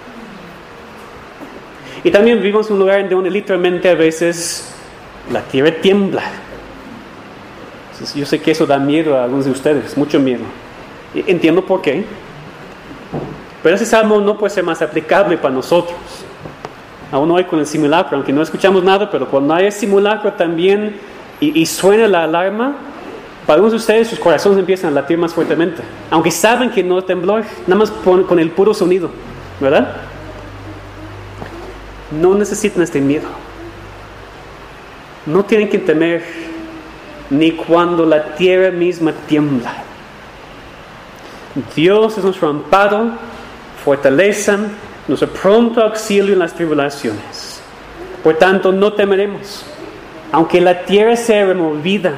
Y 2.05 2.11
también 2.11 2.39
vivimos 2.39 2.67
en 2.67 2.75
un 2.75 2.79
lugar 2.81 3.09
donde 3.09 3.31
literalmente 3.31 3.89
a 3.89 3.95
veces 3.95 4.73
la 5.31 5.41
tierra 5.43 5.71
tiembla. 5.81 6.23
Yo 8.17 8.27
sé 8.27 8.41
que 8.41 8.51
eso 8.51 8.67
da 8.67 8.79
miedo 8.79 9.17
a 9.17 9.25
algunos 9.25 9.45
de 9.45 9.53
ustedes, 9.53 9.97
mucho 9.97 10.19
miedo. 10.19 10.43
Entiendo 11.15 11.65
por 11.65 11.81
qué. 11.81 12.05
Pero 13.63 13.77
ese 13.77 13.87
salmo 13.87 14.21
no 14.21 14.37
puede 14.37 14.53
ser 14.53 14.65
más 14.65 14.83
aplicable 14.83 15.39
para 15.39 15.55
nosotros. 15.55 15.97
Aún 17.13 17.31
hoy 17.31 17.45
con 17.45 17.61
el 17.61 17.67
simulacro, 17.67 18.17
aunque 18.17 18.33
no 18.33 18.43
escuchamos 18.43 18.83
nada, 18.83 19.09
pero 19.09 19.29
cuando 19.29 19.55
hay 19.55 19.67
el 19.67 19.73
simulacro 19.73 20.33
también 20.33 20.97
y, 21.39 21.67
suena 21.67 22.09
la 22.09 22.25
alarma, 22.25 22.75
para 23.47 23.57
algunos 23.57 23.73
de 23.73 23.77
ustedes 23.77 24.09
sus 24.09 24.19
corazones 24.19 24.59
empiezan 24.59 24.91
a 24.91 24.95
latir 24.95 25.19
más 25.19 25.35
fuertemente. 25.35 25.83
Aunque 26.11 26.31
saben 26.31 26.71
que 26.71 26.83
no 26.83 27.03
tembló, 27.03 27.39
nada 27.67 27.77
más 27.77 27.91
con 27.91 28.39
el 28.39 28.51
puro 28.51 28.75
sonido, 28.75 29.11
¿verdad? 29.61 30.12
No 32.13 32.35
necesitan 32.35 32.83
este 32.83 33.01
miedo. 33.01 33.29
No 35.27 35.45
tienen 35.45 35.69
que 35.69 35.79
temer 35.79 36.23
ni 37.31 37.53
cuando 37.53 38.05
la 38.05 38.35
tierra 38.35 38.71
misma 38.71 39.13
tiembla. 39.27 39.73
Dios 41.75 42.19
es 42.19 42.25
nuestro 42.25 42.49
amparo, 42.49 43.13
fortaleza, 43.85 44.59
nuestro 45.09 45.29
pronto 45.29 45.83
auxilio 45.83 46.33
en 46.33 46.39
las 46.39 46.55
tribulaciones. 46.55 47.61
Por 48.23 48.35
tanto, 48.37 48.73
no 48.73 48.93
temeremos. 48.93 49.65
Aunque 50.31 50.61
la 50.61 50.85
tierra 50.85 51.17
sea 51.17 51.47
removida, 51.47 52.15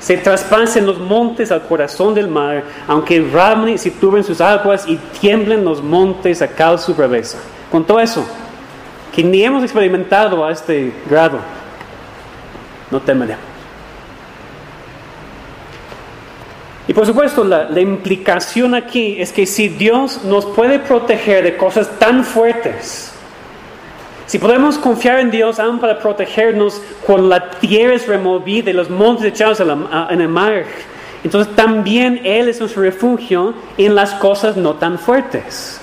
se 0.00 0.18
traspasen 0.18 0.84
los 0.84 0.98
montes 0.98 1.50
al 1.50 1.62
corazón 1.62 2.14
del 2.14 2.28
mar, 2.28 2.62
aunque 2.86 3.26
ramen 3.32 3.74
y 3.74 3.78
se 3.78 3.90
turben 3.90 4.22
sus 4.22 4.40
aguas 4.40 4.84
y 4.86 4.96
tiemblen 5.18 5.64
los 5.64 5.82
montes 5.82 6.42
a 6.42 6.48
causa 6.48 6.84
su 6.84 6.94
braveza. 6.94 7.38
Con 7.70 7.84
todo 7.84 8.00
eso, 8.00 8.26
que 9.14 9.22
ni 9.22 9.44
hemos 9.44 9.62
experimentado 9.62 10.44
a 10.44 10.50
este 10.50 10.92
grado, 11.08 11.38
no 12.90 13.00
temeremos. 13.00 13.44
Y 16.86 16.92
por 16.92 17.06
supuesto, 17.06 17.44
la, 17.44 17.80
implicación 17.80 18.74
aquí 18.74 19.16
es 19.18 19.32
que 19.32 19.46
si 19.46 19.68
Dios 19.68 20.24
nos 20.24 20.44
puede 20.44 20.78
proteger 20.78 21.44
de 21.44 21.56
cosas 21.56 21.98
tan 21.98 22.24
fuertes, 22.24 23.12
si 24.26 24.38
podemos 24.38 24.78
confiar 24.78 25.20
en 25.20 25.30
Dios 25.30 25.58
aún 25.58 25.78
para 25.78 25.98
protegernos 25.98 26.82
cuando 27.06 27.28
la 27.28 27.50
tierra 27.50 27.94
es 27.94 28.06
removida 28.06 28.70
y 28.70 28.72
los 28.74 28.90
montes 28.90 29.26
echados 29.26 29.60
en 29.60 30.20
el 30.20 30.28
mar, 30.28 30.64
entonces 31.22 31.54
también 31.54 32.20
Él 32.24 32.48
es 32.48 32.60
nuestro 32.60 32.82
refugio 32.82 33.54
en 33.78 33.94
las 33.94 34.12
cosas 34.14 34.56
no 34.56 34.74
tan 34.74 34.98
fuertes. 34.98 35.80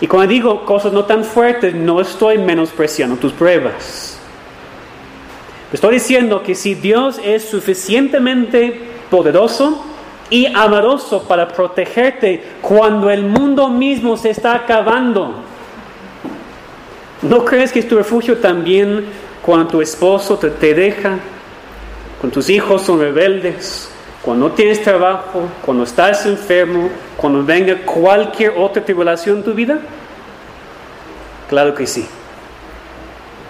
Y 0.00 0.06
cuando 0.06 0.32
digo 0.32 0.64
cosas 0.64 0.92
no 0.92 1.04
tan 1.04 1.24
fuertes, 1.24 1.74
no 1.74 2.00
estoy 2.00 2.38
menospreciando 2.38 3.16
tus 3.16 3.32
pruebas. 3.32 4.18
Estoy 5.72 5.94
diciendo 5.94 6.42
que 6.42 6.54
si 6.54 6.74
Dios 6.74 7.20
es 7.22 7.44
suficientemente 7.44 8.80
poderoso 9.10 9.84
y 10.30 10.46
amoroso 10.46 11.24
para 11.24 11.48
protegerte 11.48 12.42
cuando 12.62 13.10
el 13.10 13.24
mundo 13.24 13.68
mismo 13.68 14.16
se 14.16 14.30
está 14.30 14.54
acabando. 14.54 15.34
¿No 17.22 17.44
crees 17.44 17.72
que 17.72 17.80
es 17.80 17.88
tu 17.88 17.96
refugio 17.96 18.38
también 18.38 19.04
cuando 19.42 19.68
tu 19.68 19.82
esposo 19.82 20.38
te, 20.38 20.50
te 20.50 20.72
deja, 20.72 21.18
cuando 22.20 22.34
tus 22.34 22.48
hijos 22.48 22.82
son 22.82 23.00
rebeldes, 23.00 23.90
cuando 24.22 24.48
no 24.48 24.54
tienes 24.54 24.82
trabajo, 24.82 25.48
cuando 25.64 25.84
estás 25.84 26.26
enfermo, 26.26 26.90
cuando 27.16 27.42
venga 27.42 27.76
cualquier 27.84 28.54
otra 28.56 28.84
tribulación 28.84 29.38
en 29.38 29.44
tu 29.44 29.54
vida? 29.54 29.78
Claro 31.48 31.74
que 31.74 31.86
sí. 31.86 32.06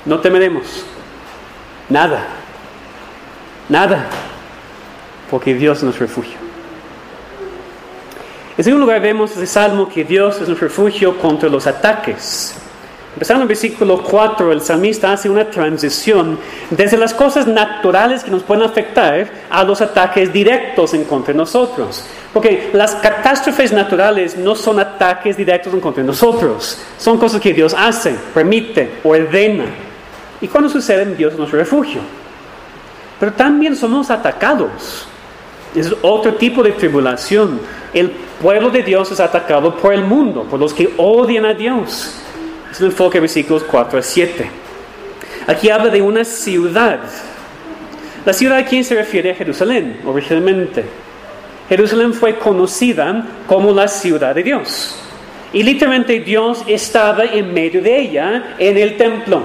No 0.04 0.20
temeremos. 0.20 0.84
Nada. 1.88 2.26
Nada. 3.68 4.06
Porque 5.30 5.54
Dios 5.54 5.82
nuestro 5.82 6.06
refugio. 6.06 6.38
En 8.56 8.64
segundo 8.64 8.86
lugar, 8.86 9.00
vemos 9.00 9.34
en 9.36 9.42
el 9.42 9.48
Salmo 9.48 9.88
que 9.88 10.04
Dios 10.04 10.40
es 10.40 10.48
nuestro 10.48 10.68
refugio 10.68 11.18
contra 11.18 11.48
los 11.48 11.66
ataques. 11.66 12.54
Empezando 13.12 13.40
en 13.40 13.42
el 13.42 13.48
versículo 13.48 14.02
4, 14.04 14.52
el 14.52 14.60
salmista 14.60 15.12
hace 15.12 15.28
una 15.28 15.50
transición 15.50 16.38
desde 16.70 16.96
las 16.96 17.12
cosas 17.12 17.46
naturales 17.48 18.22
que 18.22 18.30
nos 18.30 18.44
pueden 18.44 18.62
afectar 18.62 19.28
a 19.50 19.64
los 19.64 19.80
ataques 19.80 20.32
directos 20.32 20.94
en 20.94 21.04
contra 21.04 21.32
de 21.32 21.38
nosotros. 21.38 22.04
Porque 22.32 22.70
las 22.72 22.94
catástrofes 22.94 23.72
naturales 23.72 24.36
no 24.36 24.54
son 24.54 24.78
ataques 24.78 25.36
directos 25.36 25.74
en 25.74 25.80
contra 25.80 26.04
de 26.04 26.06
nosotros, 26.06 26.78
son 26.98 27.18
cosas 27.18 27.40
que 27.40 27.52
Dios 27.52 27.74
hace, 27.76 28.14
permite, 28.32 29.00
ordena. 29.02 29.64
Y 30.40 30.46
cuando 30.46 30.70
suceden, 30.70 31.16
Dios 31.16 31.36
nuestro 31.36 31.58
refugio. 31.58 32.00
Pero 33.18 33.32
también 33.32 33.74
somos 33.74 34.08
atacados. 34.10 35.06
Es 35.74 35.92
otro 36.02 36.34
tipo 36.34 36.62
de 36.62 36.72
tribulación. 36.72 37.60
El 37.92 38.10
pueblo 38.40 38.70
de 38.70 38.84
Dios 38.84 39.10
es 39.10 39.20
atacado 39.20 39.76
por 39.76 39.92
el 39.92 40.04
mundo, 40.04 40.44
por 40.44 40.60
los 40.60 40.72
que 40.72 40.94
odian 40.96 41.44
a 41.44 41.54
Dios. 41.54 42.14
Es 42.70 42.80
el 42.80 42.86
enfoque 42.86 43.18
de 43.18 43.22
versículos 43.22 43.64
4 43.64 43.98
a 43.98 44.02
7. 44.02 44.50
Aquí 45.46 45.70
habla 45.70 45.90
de 45.90 46.02
una 46.02 46.24
ciudad. 46.24 47.00
La 48.24 48.32
ciudad 48.32 48.58
a 48.58 48.64
quién 48.64 48.84
se 48.84 48.94
refiere 48.94 49.30
a 49.32 49.34
Jerusalén, 49.34 50.00
originalmente. 50.04 50.84
Jerusalén 51.68 52.12
fue 52.12 52.36
conocida 52.36 53.26
como 53.46 53.72
la 53.72 53.88
ciudad 53.88 54.34
de 54.34 54.42
Dios. 54.42 54.96
Y 55.52 55.62
literalmente 55.62 56.20
Dios 56.20 56.62
estaba 56.66 57.24
en 57.24 57.52
medio 57.52 57.82
de 57.82 57.98
ella, 57.98 58.54
en 58.58 58.76
el 58.76 58.96
templo. 58.96 59.42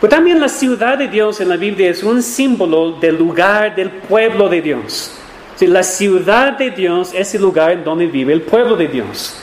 Pero 0.00 0.10
también 0.10 0.38
la 0.38 0.48
ciudad 0.48 0.98
de 0.98 1.08
Dios 1.08 1.40
en 1.40 1.48
la 1.48 1.56
Biblia 1.56 1.90
es 1.90 2.02
un 2.02 2.22
símbolo 2.22 2.92
del 2.92 3.16
lugar 3.16 3.74
del 3.74 3.90
pueblo 3.90 4.48
de 4.48 4.60
Dios. 4.60 5.12
la 5.60 5.82
ciudad 5.82 6.58
de 6.58 6.70
Dios 6.70 7.12
es 7.14 7.34
el 7.34 7.42
lugar 7.42 7.72
en 7.72 7.82
donde 7.82 8.06
vive 8.06 8.32
el 8.32 8.42
pueblo 8.42 8.76
de 8.76 8.88
Dios. 8.88 9.40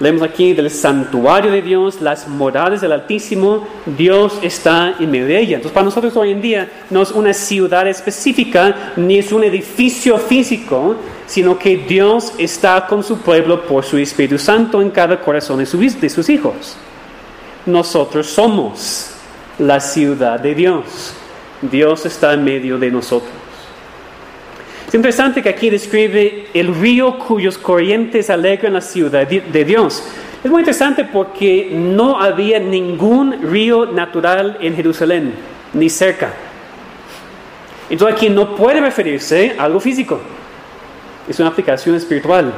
Leemos 0.00 0.22
aquí 0.22 0.54
del 0.54 0.70
santuario 0.70 1.52
de 1.52 1.60
Dios, 1.60 2.00
las 2.00 2.26
moradas 2.26 2.80
del 2.80 2.92
Altísimo, 2.92 3.68
Dios 3.84 4.38
está 4.40 4.94
en 4.98 5.10
medio 5.10 5.26
de 5.26 5.38
ella. 5.38 5.56
Entonces, 5.56 5.74
para 5.74 5.84
nosotros 5.84 6.16
hoy 6.16 6.30
en 6.30 6.40
día 6.40 6.70
no 6.88 7.02
es 7.02 7.10
una 7.10 7.34
ciudad 7.34 7.86
específica, 7.86 8.94
ni 8.96 9.18
es 9.18 9.30
un 9.30 9.44
edificio 9.44 10.16
físico, 10.16 10.96
sino 11.26 11.58
que 11.58 11.76
Dios 11.76 12.32
está 12.38 12.86
con 12.86 13.04
su 13.04 13.18
pueblo 13.18 13.66
por 13.66 13.84
su 13.84 13.98
Espíritu 13.98 14.38
Santo 14.38 14.80
en 14.80 14.90
cada 14.90 15.20
corazón 15.20 15.58
de 15.58 15.66
sus 15.66 16.30
hijos. 16.30 16.78
Nosotros 17.66 18.26
somos 18.26 19.10
la 19.58 19.80
ciudad 19.80 20.40
de 20.40 20.54
Dios. 20.54 21.12
Dios 21.60 22.06
está 22.06 22.32
en 22.32 22.42
medio 22.42 22.78
de 22.78 22.90
nosotros. 22.90 23.39
Es 24.90 24.94
interesante 24.96 25.40
que 25.40 25.48
aquí 25.48 25.70
describe 25.70 26.48
el 26.52 26.74
río 26.74 27.16
cuyos 27.16 27.56
corrientes 27.56 28.28
alegran 28.28 28.72
la 28.72 28.80
ciudad 28.80 29.24
de 29.24 29.64
Dios. 29.64 30.02
Es 30.42 30.50
muy 30.50 30.62
interesante 30.62 31.04
porque 31.04 31.70
no 31.72 32.20
había 32.20 32.58
ningún 32.58 33.40
río 33.40 33.86
natural 33.86 34.58
en 34.60 34.74
Jerusalén, 34.74 35.32
ni 35.74 35.88
cerca. 35.88 36.34
Entonces 37.88 38.16
aquí 38.16 38.28
no 38.30 38.56
puede 38.56 38.80
referirse 38.80 39.54
a 39.56 39.62
algo 39.66 39.78
físico. 39.78 40.20
Es 41.28 41.38
una 41.38 41.50
aplicación 41.50 41.94
espiritual. 41.94 42.52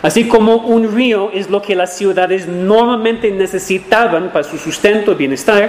Así 0.00 0.26
como 0.26 0.56
un 0.56 0.90
río 0.90 1.30
es 1.34 1.50
lo 1.50 1.60
que 1.60 1.76
las 1.76 1.98
ciudades 1.98 2.48
normalmente 2.48 3.30
necesitaban 3.30 4.32
para 4.32 4.44
su 4.44 4.56
sustento 4.56 5.12
y 5.12 5.16
bienestar, 5.16 5.68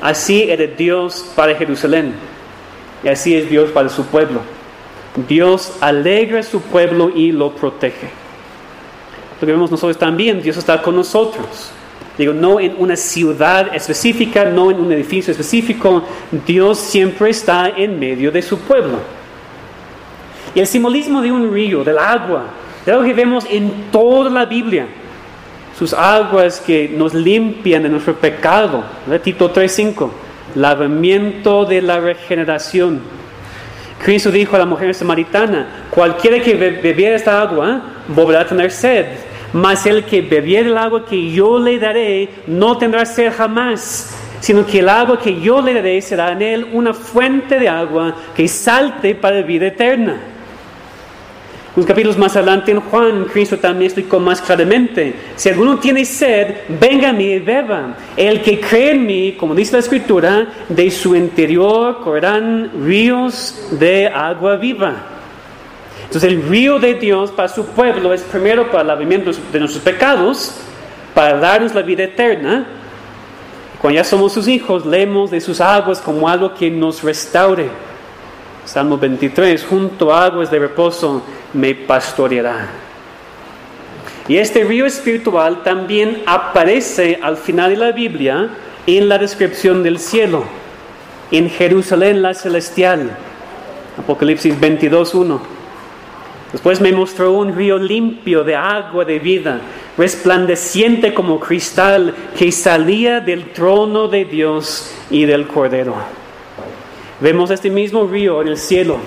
así 0.00 0.44
era 0.44 0.64
Dios 0.64 1.32
para 1.34 1.56
Jerusalén. 1.56 2.33
Y 3.04 3.08
así 3.08 3.36
es 3.36 3.50
Dios 3.50 3.70
para 3.70 3.90
su 3.90 4.06
pueblo. 4.06 4.40
Dios 5.28 5.74
alegra 5.80 6.40
a 6.40 6.42
su 6.42 6.60
pueblo 6.60 7.10
y 7.14 7.30
lo 7.30 7.54
protege. 7.54 8.08
Lo 9.40 9.46
que 9.46 9.52
vemos 9.52 9.70
nosotros 9.70 9.98
también, 9.98 10.42
Dios 10.42 10.56
está 10.56 10.80
con 10.80 10.96
nosotros. 10.96 11.70
Digo, 12.16 12.32
no 12.32 12.58
en 12.60 12.74
una 12.78 12.96
ciudad 12.96 13.74
específica, 13.74 14.44
no 14.46 14.70
en 14.70 14.80
un 14.80 14.90
edificio 14.92 15.32
específico, 15.32 16.02
Dios 16.46 16.78
siempre 16.78 17.30
está 17.30 17.68
en 17.68 17.98
medio 17.98 18.32
de 18.32 18.40
su 18.40 18.58
pueblo. 18.60 18.98
Y 20.54 20.60
el 20.60 20.66
simbolismo 20.66 21.20
de 21.20 21.30
un 21.30 21.52
río, 21.52 21.84
del 21.84 21.98
agua, 21.98 22.44
de 22.86 22.92
algo 22.92 23.04
que 23.04 23.12
vemos 23.12 23.44
en 23.50 23.90
toda 23.90 24.30
la 24.30 24.44
Biblia, 24.44 24.86
sus 25.76 25.92
aguas 25.92 26.60
que 26.60 26.88
nos 26.88 27.12
limpian 27.12 27.82
de 27.82 27.88
nuestro 27.88 28.14
pecado, 28.14 28.84
Tito 29.22 29.52
3.5 29.52 30.23
lavamiento 30.54 31.64
de 31.64 31.82
la 31.82 32.00
regeneración. 32.00 33.00
Cristo 34.04 34.30
dijo 34.30 34.56
a 34.56 34.58
la 34.58 34.66
mujer 34.66 34.94
samaritana, 34.94 35.86
cualquiera 35.90 36.40
que 36.40 36.54
bebiera 36.54 37.16
esta 37.16 37.40
agua 37.40 37.82
volverá 38.08 38.40
a 38.40 38.46
tener 38.46 38.70
sed, 38.70 39.06
mas 39.52 39.86
el 39.86 40.04
que 40.04 40.20
bebiera 40.20 40.68
el 40.68 40.76
agua 40.76 41.06
que 41.06 41.30
yo 41.30 41.58
le 41.58 41.78
daré 41.78 42.28
no 42.46 42.76
tendrá 42.76 43.06
sed 43.06 43.32
jamás, 43.32 44.14
sino 44.40 44.66
que 44.66 44.80
el 44.80 44.88
agua 44.88 45.18
que 45.18 45.40
yo 45.40 45.62
le 45.62 45.74
daré 45.74 46.02
será 46.02 46.32
en 46.32 46.42
él 46.42 46.68
una 46.72 46.92
fuente 46.92 47.58
de 47.58 47.68
agua 47.68 48.14
que 48.36 48.46
salte 48.48 49.14
para 49.14 49.42
vida 49.42 49.68
eterna. 49.68 50.33
Unos 51.76 51.88
capítulos 51.88 52.16
más 52.16 52.36
adelante 52.36 52.70
en 52.70 52.80
Juan, 52.80 53.24
Cristo 53.24 53.58
también 53.58 53.90
explicó 53.90 54.20
más 54.20 54.40
claramente, 54.40 55.12
si 55.34 55.48
alguno 55.48 55.78
tiene 55.78 56.04
sed, 56.04 56.54
venga 56.80 57.08
a 57.08 57.12
mí 57.12 57.24
y 57.24 57.40
beba. 57.40 57.96
El 58.16 58.42
que 58.42 58.60
cree 58.60 58.92
en 58.92 59.04
mí, 59.04 59.32
como 59.32 59.56
dice 59.56 59.72
la 59.72 59.80
Escritura, 59.80 60.46
de 60.68 60.88
su 60.92 61.16
interior 61.16 62.00
correrán 62.00 62.70
ríos 62.84 63.70
de 63.72 64.06
agua 64.06 64.54
viva. 64.54 64.94
Entonces 66.04 66.30
el 66.30 66.48
río 66.48 66.78
de 66.78 66.94
Dios 66.94 67.32
para 67.32 67.48
su 67.48 67.66
pueblo 67.66 68.14
es 68.14 68.22
primero 68.22 68.70
para 68.70 68.82
el 68.82 68.86
lavamiento 68.86 69.32
de 69.32 69.58
nuestros 69.58 69.82
pecados, 69.82 70.54
para 71.12 71.40
darnos 71.40 71.74
la 71.74 71.82
vida 71.82 72.04
eterna. 72.04 72.68
Cuando 73.80 73.96
ya 73.96 74.04
somos 74.04 74.32
sus 74.32 74.46
hijos, 74.46 74.86
leemos 74.86 75.32
de 75.32 75.40
sus 75.40 75.60
aguas 75.60 76.00
como 76.00 76.28
algo 76.28 76.54
que 76.54 76.70
nos 76.70 77.02
restaure. 77.02 77.68
Salmo 78.64 78.96
23, 78.98 79.64
junto 79.64 80.12
a 80.12 80.24
aguas 80.24 80.50
de 80.50 80.58
reposo 80.58 81.22
me 81.52 81.74
pastoreará. 81.74 82.68
Y 84.26 84.38
este 84.38 84.64
río 84.64 84.86
espiritual 84.86 85.62
también 85.62 86.22
aparece 86.24 87.18
al 87.22 87.36
final 87.36 87.70
de 87.70 87.76
la 87.76 87.92
Biblia 87.92 88.48
en 88.86 89.08
la 89.08 89.18
descripción 89.18 89.82
del 89.82 89.98
cielo, 89.98 90.44
en 91.30 91.50
Jerusalén 91.50 92.22
la 92.22 92.32
celestial, 92.32 93.10
Apocalipsis 93.98 94.58
22.1. 94.58 95.40
Después 96.52 96.80
me 96.80 96.92
mostró 96.92 97.32
un 97.32 97.54
río 97.54 97.78
limpio 97.78 98.44
de 98.44 98.56
agua 98.56 99.04
de 99.04 99.18
vida, 99.18 99.60
resplandeciente 99.98 101.12
como 101.12 101.38
cristal, 101.38 102.14
que 102.38 102.50
salía 102.50 103.20
del 103.20 103.52
trono 103.52 104.08
de 104.08 104.24
Dios 104.24 104.94
y 105.10 105.24
del 105.24 105.46
Cordero. 105.46 106.23
Vemos 107.24 107.50
este 107.50 107.70
mismo 107.70 108.06
río 108.06 108.42
en 108.42 108.48
el 108.48 108.58
cielo 108.58 108.98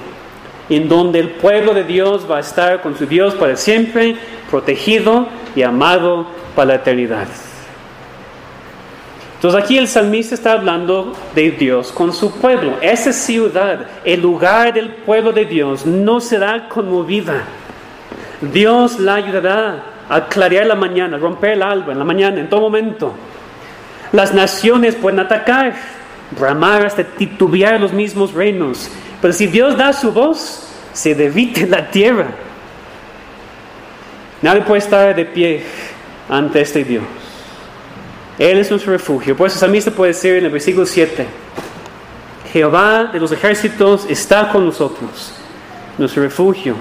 en 0.70 0.90
donde 0.90 1.20
el 1.20 1.30
pueblo 1.30 1.76
de 1.76 1.84
Dios 1.84 2.26
va 2.28 2.38
a 2.38 2.40
estar 2.40 2.82
con 2.82 2.98
su 2.98 3.06
Dios 3.06 3.36
para 3.36 3.56
siempre, 3.56 4.16
protegido 4.50 5.28
y 5.56 5.62
amado 5.62 6.26
para 6.56 6.70
la 6.70 6.76
eternidad. 6.78 7.28
Entonces 9.36 9.64
aquí 9.64 9.78
el 9.78 9.88
salmista 9.88 10.34
está 10.34 10.54
hablando 10.54 11.14
de 11.36 11.52
Dios 11.52 11.92
con 11.92 12.12
su 12.12 12.40
pueblo. 12.40 12.78
Esa 12.82 13.14
ciudad, 13.14 13.86
el 14.04 14.20
lugar 14.20 14.74
del 14.74 14.90
pueblo 14.90 15.32
de 15.32 15.46
Dios, 15.46 15.86
no 15.86 16.20
será 16.20 16.68
conmovida. 16.70 17.44
Dios 18.42 19.00
la 19.00 19.14
ayudará 19.14 19.84
a 20.10 20.26
clarear 20.26 20.66
la 20.66 20.76
mañana, 20.76 21.20
romper 21.20 21.52
el 21.52 21.62
alba 21.62 21.92
en 21.94 22.00
la 22.00 22.06
mañana, 22.06 22.40
en 22.40 22.50
todo 22.50 22.62
momento. 22.62 23.14
Las 24.12 24.34
naciones 24.34 24.96
pueden 24.96 25.20
atacar, 25.20 25.76
bramar 26.32 26.86
hasta 26.86 27.04
titubear 27.04 27.80
los 27.80 27.94
mismos 27.94 28.34
reinos. 28.34 28.90
Pero 29.22 29.34
si 29.34 29.48
Dios 29.48 29.78
da 29.78 29.94
su 29.94 30.12
voz, 30.12 30.68
se 30.94 31.16
derrite 31.16 31.66
la 31.68 31.90
tierra. 31.90 32.28
Nadie 34.42 34.62
puede 34.62 34.80
estar 34.80 35.16
de 35.16 35.26
pie 35.26 35.64
ante 36.30 36.62
este 36.62 36.84
Dios. 36.84 37.04
Él 38.38 38.60
es 38.60 38.70
nuestro 38.70 38.94
refugio. 38.94 39.36
Por 39.36 39.48
eso 39.48 39.56
el 39.56 39.60
salmista 39.62 39.92
puede 39.92 40.14
decir 40.14 40.36
en 40.36 40.46
el 40.46 40.52
versículo 40.52 40.86
7, 40.86 41.26
Jehová 42.54 43.10
de 43.12 43.20
los 43.20 43.32
ejércitos 43.32 44.06
está 44.10 44.50
con 44.50 44.66
nosotros. 44.66 45.34
Nuestro 45.98 46.22
refugio 46.22 46.76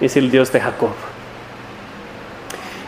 es 0.00 0.16
el 0.16 0.30
Dios 0.30 0.50
de 0.50 0.60
Jacob. 0.60 0.90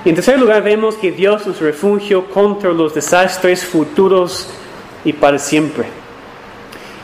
Y 0.05 0.09
en 0.09 0.15
tercer 0.15 0.41
lugar 0.41 0.63
vemos 0.63 0.97
que 0.97 1.13
Dios 1.13 1.47
es 1.47 1.61
refugio 1.61 2.27
contra 2.31 2.73
los 2.73 2.95
desastres 2.95 3.65
futuros 3.65 4.49
y 5.05 5.13
para 5.13 5.39
siempre. 5.39 5.87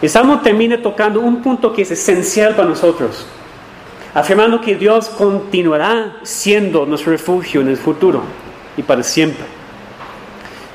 El 0.02 0.10
Salmo 0.10 0.40
termina 0.40 0.80
tocando 0.82 1.20
un 1.20 1.42
punto 1.42 1.72
que 1.72 1.82
es 1.82 1.90
esencial 1.90 2.54
para 2.54 2.68
nosotros, 2.68 3.26
afirmando 4.14 4.60
que 4.60 4.74
Dios 4.74 5.08
continuará 5.08 6.16
siendo 6.22 6.84
nuestro 6.86 7.12
refugio 7.12 7.60
en 7.60 7.68
el 7.68 7.76
futuro 7.76 8.22
y 8.76 8.82
para 8.82 9.02
siempre. 9.02 9.44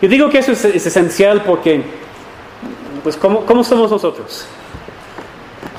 Yo 0.02 0.10
digo 0.10 0.30
que 0.30 0.40
eso 0.40 0.52
es, 0.52 0.66
esencial 0.66 1.44
porque, 1.44 1.84
pues, 3.04 3.16
¿cómo, 3.16 3.46
¿cómo 3.46 3.64
somos 3.64 3.92
nosotros? 3.92 4.48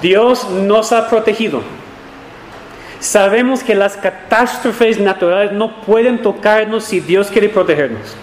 Dios 0.00 0.48
nos 0.50 0.92
ha 0.92 1.08
protegido 1.08 1.62
Sabemos 3.02 3.64
que 3.64 3.74
las 3.74 3.96
catástrofes 3.96 5.00
naturales 5.00 5.50
no 5.50 5.80
pueden 5.80 6.22
tocarnos 6.22 6.84
si 6.84 7.00
Dios 7.00 7.32
quiere 7.32 7.48
protegernos. 7.48 8.14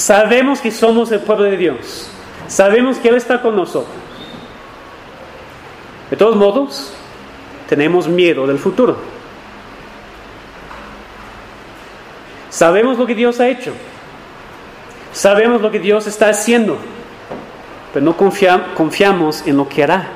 Sabemos 0.00 0.62
que 0.62 0.70
somos 0.70 1.12
el 1.12 1.20
pueblo 1.20 1.44
de 1.44 1.58
Dios. 1.58 2.08
Sabemos 2.48 2.96
que 2.96 3.10
Él 3.10 3.16
está 3.16 3.42
con 3.42 3.54
nosotros. 3.54 3.94
De 6.10 6.16
todos 6.16 6.36
modos, 6.36 6.94
tenemos 7.68 8.08
miedo 8.08 8.46
del 8.46 8.58
futuro. 8.58 8.96
Sabemos 12.48 12.96
lo 12.96 13.06
que 13.06 13.14
Dios 13.14 13.40
ha 13.40 13.48
hecho. 13.50 13.74
Sabemos 15.12 15.60
lo 15.60 15.70
que 15.70 15.78
Dios 15.78 16.06
está 16.06 16.30
haciendo. 16.30 16.78
Pero 17.92 18.02
no 18.02 18.16
confiamos 18.16 19.46
en 19.46 19.58
lo 19.58 19.68
que 19.68 19.84
hará. 19.84 20.08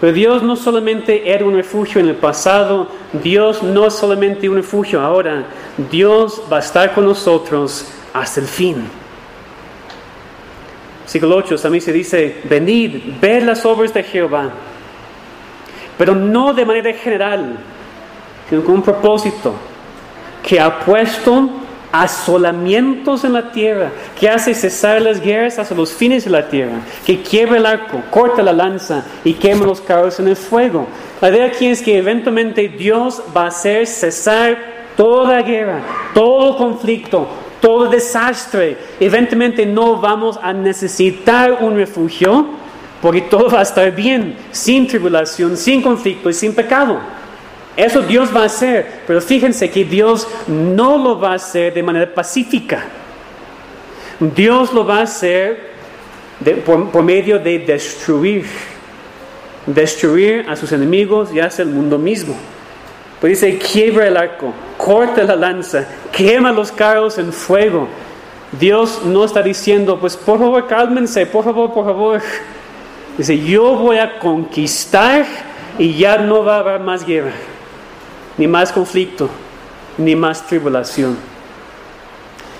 Pero 0.00 0.12
Dios 0.12 0.42
no 0.42 0.56
solamente 0.56 1.30
era 1.30 1.44
un 1.44 1.54
refugio 1.54 2.00
en 2.00 2.08
el 2.08 2.16
pasado, 2.16 2.88
Dios 3.22 3.62
no 3.62 3.86
es 3.86 3.94
solamente 3.94 4.48
un 4.48 4.56
refugio 4.56 5.00
ahora, 5.00 5.46
Dios 5.90 6.42
va 6.52 6.58
a 6.58 6.60
estar 6.60 6.92
con 6.92 7.04
nosotros 7.04 7.86
hasta 8.12 8.40
el 8.40 8.46
fin. 8.46 8.76
Siglo 11.06 11.36
8 11.36 11.56
también 11.56 11.82
se 11.82 11.92
dice, 11.92 12.42
venid, 12.44 13.20
ver 13.20 13.44
las 13.44 13.64
obras 13.64 13.94
de 13.94 14.02
Jehová, 14.02 14.50
pero 15.96 16.14
no 16.14 16.52
de 16.52 16.66
manera 16.66 16.92
general, 16.92 17.56
sino 18.50 18.62
con 18.64 18.74
un 18.74 18.82
propósito, 18.82 19.54
que 20.42 20.60
ha 20.60 20.78
puesto 20.80 21.48
asolamientos 21.92 23.24
en 23.24 23.32
la 23.32 23.52
tierra, 23.52 23.90
que 24.18 24.28
hace 24.28 24.54
cesar 24.54 25.00
las 25.00 25.20
guerras 25.20 25.58
hasta 25.58 25.74
los 25.74 25.92
fines 25.92 26.24
de 26.24 26.30
la 26.30 26.48
tierra, 26.48 26.80
que 27.04 27.22
quiebra 27.22 27.56
el 27.56 27.66
arco, 27.66 28.02
corta 28.10 28.42
la 28.42 28.52
lanza 28.52 29.04
y 29.24 29.34
quema 29.34 29.64
los 29.64 29.80
carros 29.80 30.18
en 30.20 30.28
el 30.28 30.36
fuego. 30.36 30.86
La 31.20 31.30
idea 31.30 31.46
aquí 31.46 31.66
es 31.66 31.80
que 31.82 31.98
eventualmente 31.98 32.68
Dios 32.68 33.22
va 33.34 33.44
a 33.44 33.48
hacer 33.48 33.86
cesar 33.86 34.58
toda 34.96 35.42
guerra, 35.42 35.80
todo 36.14 36.56
conflicto, 36.56 37.28
todo 37.60 37.88
desastre. 37.88 38.76
Eventualmente 39.00 39.66
no 39.66 40.00
vamos 40.00 40.38
a 40.42 40.52
necesitar 40.52 41.58
un 41.60 41.76
refugio 41.76 42.46
porque 43.00 43.22
todo 43.22 43.50
va 43.50 43.60
a 43.60 43.62
estar 43.62 43.94
bien, 43.94 44.36
sin 44.50 44.86
tribulación, 44.86 45.56
sin 45.56 45.82
conflicto 45.82 46.30
y 46.30 46.34
sin 46.34 46.54
pecado. 46.54 46.98
Eso 47.76 48.00
Dios 48.00 48.34
va 48.34 48.42
a 48.42 48.46
hacer, 48.46 49.02
pero 49.06 49.20
fíjense 49.20 49.70
que 49.70 49.84
Dios 49.84 50.26
no 50.46 50.96
lo 50.96 51.20
va 51.20 51.32
a 51.32 51.34
hacer 51.34 51.74
de 51.74 51.82
manera 51.82 52.12
pacífica. 52.12 52.84
Dios 54.18 54.72
lo 54.72 54.86
va 54.86 55.00
a 55.00 55.02
hacer 55.02 55.72
por, 56.64 57.02
medio 57.02 57.38
de 57.38 57.58
destruir, 57.58 58.46
destruir 59.66 60.46
a 60.48 60.56
sus 60.56 60.72
enemigos 60.72 61.34
y 61.34 61.40
hace 61.40 61.62
el 61.62 61.68
mundo 61.68 61.98
mismo. 61.98 62.34
Pues 63.20 63.40
dice, 63.40 63.58
quiebra 63.58 64.08
el 64.08 64.16
arco, 64.16 64.54
corta 64.78 65.24
la 65.24 65.36
lanza, 65.36 65.86
quema 66.12 66.52
los 66.52 66.72
carros 66.72 67.18
en 67.18 67.30
fuego. 67.30 67.88
Dios 68.58 69.02
no 69.04 69.22
está 69.22 69.42
diciendo, 69.42 69.98
pues 70.00 70.16
por 70.16 70.38
favor 70.38 70.66
cálmense, 70.66 71.26
por 71.26 71.44
favor, 71.44 71.74
por 71.74 71.84
favor. 71.84 72.22
Dice, 73.18 73.38
yo 73.38 73.74
voy 73.74 73.98
a 73.98 74.18
conquistar 74.18 75.26
y 75.78 75.94
ya 75.94 76.16
no 76.16 76.42
va 76.42 76.56
a 76.56 76.60
haber 76.60 76.80
más 76.80 77.04
guerra 77.04 77.32
ni 78.38 78.46
más 78.46 78.72
conflicto, 78.72 79.28
ni 79.98 80.14
más 80.14 80.46
tribulación. 80.46 81.16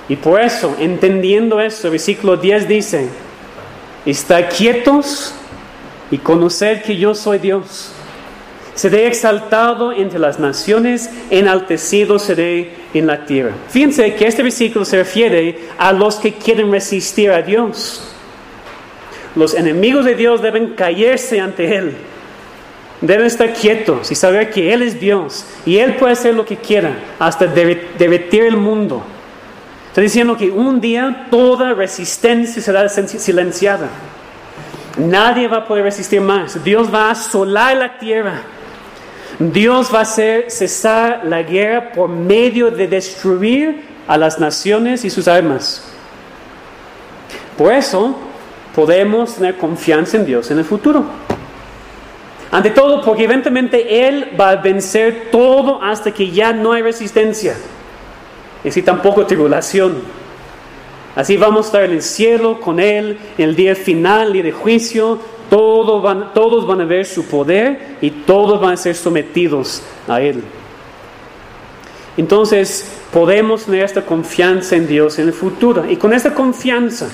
Y 0.08 0.16
por 0.16 0.40
eso, 0.40 0.76
entendiendo 0.78 1.60
esto, 1.60 1.90
versículo 1.90 2.36
10 2.36 2.68
dice, 2.68 3.08
está 4.04 4.48
quietos 4.48 5.34
y 6.10 6.18
conocer 6.18 6.82
que 6.82 6.96
yo 6.96 7.14
soy 7.14 7.38
Dios. 7.38 7.92
Seré 8.74 9.06
exaltado 9.06 9.92
entre 9.92 10.18
las 10.18 10.38
naciones, 10.38 11.10
enaltecido 11.30 12.18
seré 12.18 12.72
en 12.94 13.06
la 13.06 13.24
tierra. 13.24 13.52
Fíjense 13.70 14.14
que 14.14 14.26
este 14.26 14.42
versículo 14.42 14.84
se 14.84 14.98
refiere 14.98 15.58
a 15.78 15.92
los 15.92 16.16
que 16.16 16.34
quieren 16.34 16.70
resistir 16.70 17.30
a 17.30 17.42
Dios. 17.42 18.12
Los 19.34 19.54
enemigos 19.54 20.04
de 20.04 20.14
Dios 20.14 20.40
deben 20.40 20.74
caerse 20.74 21.40
ante 21.40 21.76
Él 21.76 21.96
deben 23.00 23.26
estar 23.26 23.52
quietos 23.52 24.10
y 24.10 24.14
saber 24.14 24.50
que 24.50 24.72
Él 24.72 24.82
es 24.82 24.98
Dios 24.98 25.44
y 25.64 25.78
Él 25.78 25.96
puede 25.96 26.12
hacer 26.12 26.34
lo 26.34 26.44
que 26.44 26.56
quiera 26.56 26.96
hasta 27.18 27.46
derretir 27.46 28.44
el 28.44 28.56
mundo. 28.56 29.02
Está 29.88 30.00
diciendo 30.00 30.36
que 30.36 30.50
un 30.50 30.80
día 30.80 31.26
toda 31.30 31.72
resistencia 31.72 32.60
será 32.60 32.88
silenciada. 32.88 33.88
Nadie 34.98 35.48
va 35.48 35.58
a 35.58 35.66
poder 35.66 35.84
resistir 35.84 36.20
más. 36.20 36.62
Dios 36.62 36.92
va 36.92 37.08
a 37.08 37.10
asolar 37.12 37.76
la 37.76 37.98
tierra. 37.98 38.42
Dios 39.38 39.92
va 39.92 40.00
a 40.00 40.02
hacer 40.02 40.50
cesar 40.50 41.22
la 41.24 41.42
guerra 41.42 41.92
por 41.92 42.08
medio 42.08 42.70
de 42.70 42.86
destruir 42.88 43.84
a 44.08 44.16
las 44.16 44.38
naciones 44.38 45.04
y 45.04 45.10
sus 45.10 45.28
armas. 45.28 45.82
Por 47.56 47.72
eso 47.72 48.16
podemos 48.74 49.34
tener 49.34 49.56
confianza 49.56 50.16
en 50.16 50.26
Dios 50.26 50.50
en 50.50 50.58
el 50.58 50.64
futuro. 50.64 51.25
Ante 52.50 52.70
todo, 52.70 53.02
porque 53.02 53.24
eventualmente 53.24 54.06
Él 54.06 54.32
va 54.38 54.50
a 54.50 54.56
vencer 54.56 55.28
todo 55.32 55.82
hasta 55.82 56.12
que 56.12 56.30
ya 56.30 56.52
no 56.52 56.72
hay 56.72 56.82
resistencia. 56.82 57.56
Y 58.64 58.68
así 58.68 58.82
tampoco 58.82 59.26
tribulación. 59.26 59.96
Así 61.14 61.36
vamos 61.36 61.66
a 61.66 61.68
estar 61.68 61.84
en 61.84 61.92
el 61.92 62.02
cielo 62.02 62.60
con 62.60 62.78
Él 62.78 63.18
en 63.38 63.48
el 63.48 63.56
día 63.56 63.74
final 63.74 64.36
y 64.36 64.42
de 64.42 64.52
juicio. 64.52 65.18
Todos 65.50 66.02
van, 66.02 66.34
todos 66.34 66.66
van 66.66 66.80
a 66.80 66.84
ver 66.84 67.06
su 67.06 67.24
poder 67.26 67.96
y 68.00 68.10
todos 68.10 68.60
van 68.60 68.74
a 68.74 68.76
ser 68.76 68.94
sometidos 68.94 69.82
a 70.06 70.20
Él. 70.20 70.42
Entonces 72.16 72.90
podemos 73.12 73.64
tener 73.64 73.84
esta 73.84 74.02
confianza 74.02 74.76
en 74.76 74.86
Dios 74.86 75.18
en 75.18 75.28
el 75.28 75.32
futuro. 75.32 75.84
Y 75.88 75.96
con 75.96 76.12
esta 76.12 76.34
confianza 76.34 77.08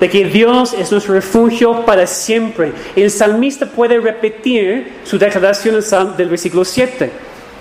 de 0.00 0.08
que 0.08 0.24
Dios 0.24 0.72
es 0.72 0.90
nuestro 0.90 1.14
refugio 1.14 1.84
para 1.84 2.06
siempre. 2.06 2.72
El 2.96 3.10
salmista 3.10 3.66
puede 3.66 4.00
repetir 4.00 5.00
su 5.04 5.18
declaración 5.18 5.78
del 6.16 6.28
versículo 6.30 6.64
7 6.64 7.12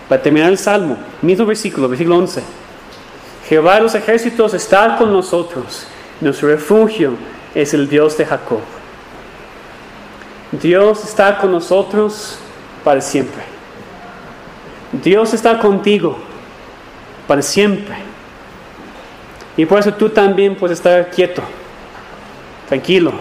para 0.08 0.22
terminar 0.22 0.50
el 0.50 0.58
salmo, 0.58 0.98
mismo 1.22 1.46
versículo, 1.46 1.90
versículo 1.90 2.18
11. 2.18 2.42
Jehová 3.50 3.76
de 3.76 3.82
los 3.82 3.96
ejércitos 3.96 4.54
está 4.54 4.96
con 4.98 5.12
nosotros, 5.12 5.86
nuestro 6.22 6.48
refugio 6.48 7.14
es 7.54 7.74
el 7.74 7.90
Dios 7.90 8.18
de 8.18 8.26
Jacob. 8.26 8.62
Dios 10.52 11.04
está 11.04 11.38
con 11.38 11.52
nosotros 11.52 12.40
para 12.84 13.02
siempre. 13.02 13.44
Dios 15.04 15.34
está 15.34 15.60
contigo 15.60 16.18
para 17.28 17.42
siempre. 17.42 17.96
Y 19.58 19.66
por 19.66 19.80
eso 19.80 19.94
tú 19.94 20.10
también 20.10 20.56
puedes 20.56 20.78
estar 20.78 21.12
quieto 21.12 21.44
tranquilo, 22.70 23.12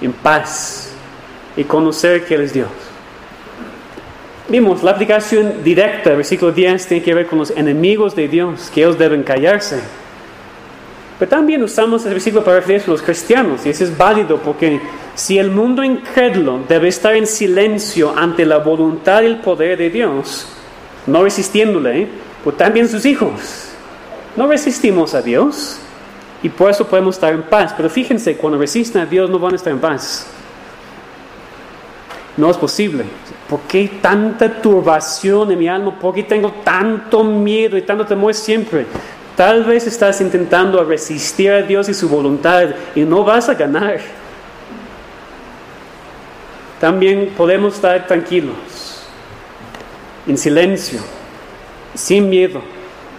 en 0.00 0.12
paz 0.12 0.92
y 1.56 1.64
conocer 1.64 2.24
que 2.24 2.34
Él 2.34 2.42
es 2.42 2.52
Dios. 2.52 2.68
Vimos, 4.48 4.82
la 4.82 4.90
aplicación 4.90 5.64
directa 5.64 6.10
versículo 6.10 6.52
10 6.52 6.86
tiene 6.86 7.02
que 7.02 7.14
ver 7.14 7.26
con 7.26 7.38
los 7.38 7.50
enemigos 7.50 8.14
de 8.14 8.28
Dios, 8.28 8.70
que 8.72 8.82
ellos 8.82 8.98
deben 8.98 9.22
callarse. 9.22 9.80
Pero 11.18 11.30
también 11.30 11.62
usamos 11.62 12.04
el 12.04 12.12
versículo 12.12 12.44
para 12.44 12.58
referirse 12.58 12.86
a 12.88 12.90
los 12.90 13.02
cristianos, 13.02 13.64
y 13.64 13.70
eso 13.70 13.84
es 13.84 13.96
válido 13.96 14.38
porque 14.38 14.80
si 15.14 15.38
el 15.38 15.50
mundo 15.50 15.82
incrédulo 15.82 16.60
debe 16.68 16.88
estar 16.88 17.14
en 17.14 17.26
silencio 17.26 18.12
ante 18.16 18.44
la 18.44 18.58
voluntad 18.58 19.22
y 19.22 19.26
el 19.26 19.40
poder 19.40 19.78
de 19.78 19.88
Dios, 19.88 20.48
no 21.06 21.22
resistiéndole, 21.22 22.08
pues 22.44 22.56
también 22.56 22.88
sus 22.88 23.06
hijos. 23.06 23.68
No 24.36 24.46
resistimos 24.46 25.14
a 25.14 25.22
Dios, 25.22 25.78
y 26.42 26.48
por 26.48 26.70
eso 26.70 26.86
podemos 26.86 27.16
estar 27.16 27.32
en 27.32 27.42
paz. 27.42 27.72
Pero 27.76 27.88
fíjense, 27.88 28.36
cuando 28.36 28.58
resisten 28.58 29.02
a 29.02 29.06
Dios 29.06 29.30
no 29.30 29.38
van 29.38 29.52
a 29.52 29.56
estar 29.56 29.72
en 29.72 29.78
paz. 29.78 30.26
No 32.36 32.50
es 32.50 32.56
posible. 32.56 33.04
¿Por 33.48 33.60
qué 33.60 33.98
tanta 34.00 34.60
turbación 34.60 35.52
en 35.52 35.58
mi 35.58 35.68
alma? 35.68 35.98
¿Por 35.98 36.14
qué 36.14 36.22
tengo 36.22 36.50
tanto 36.64 37.22
miedo 37.22 37.76
y 37.76 37.82
tanto 37.82 38.06
temor 38.06 38.34
siempre? 38.34 38.86
Tal 39.36 39.64
vez 39.64 39.86
estás 39.86 40.20
intentando 40.20 40.82
resistir 40.84 41.50
a 41.50 41.62
Dios 41.62 41.88
y 41.88 41.94
su 41.94 42.08
voluntad 42.08 42.68
y 42.94 43.00
no 43.00 43.24
vas 43.24 43.48
a 43.48 43.54
ganar. 43.54 44.00
también 46.80 47.32
podemos 47.36 47.74
estar 47.76 48.08
tranquilos, 48.08 48.56
en 50.26 50.36
silencio, 50.36 51.00
sin 51.94 52.28
miedo, 52.28 52.60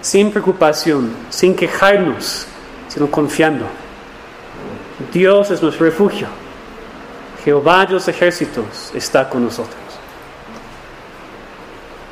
sin 0.01 0.31
preocupación, 0.31 1.13
sin 1.29 1.55
quejarnos, 1.55 2.45
sino 2.93 3.09
confiando. 3.09 3.65
Dios 5.11 5.49
es 5.49 5.61
nuestro 5.61 5.85
refugio. 5.85 6.27
Jehová 7.43 7.85
de 7.85 7.93
los 7.93 8.07
ejércitos 8.07 8.91
está 8.93 9.27
con 9.27 9.43
nosotros. 9.43 9.75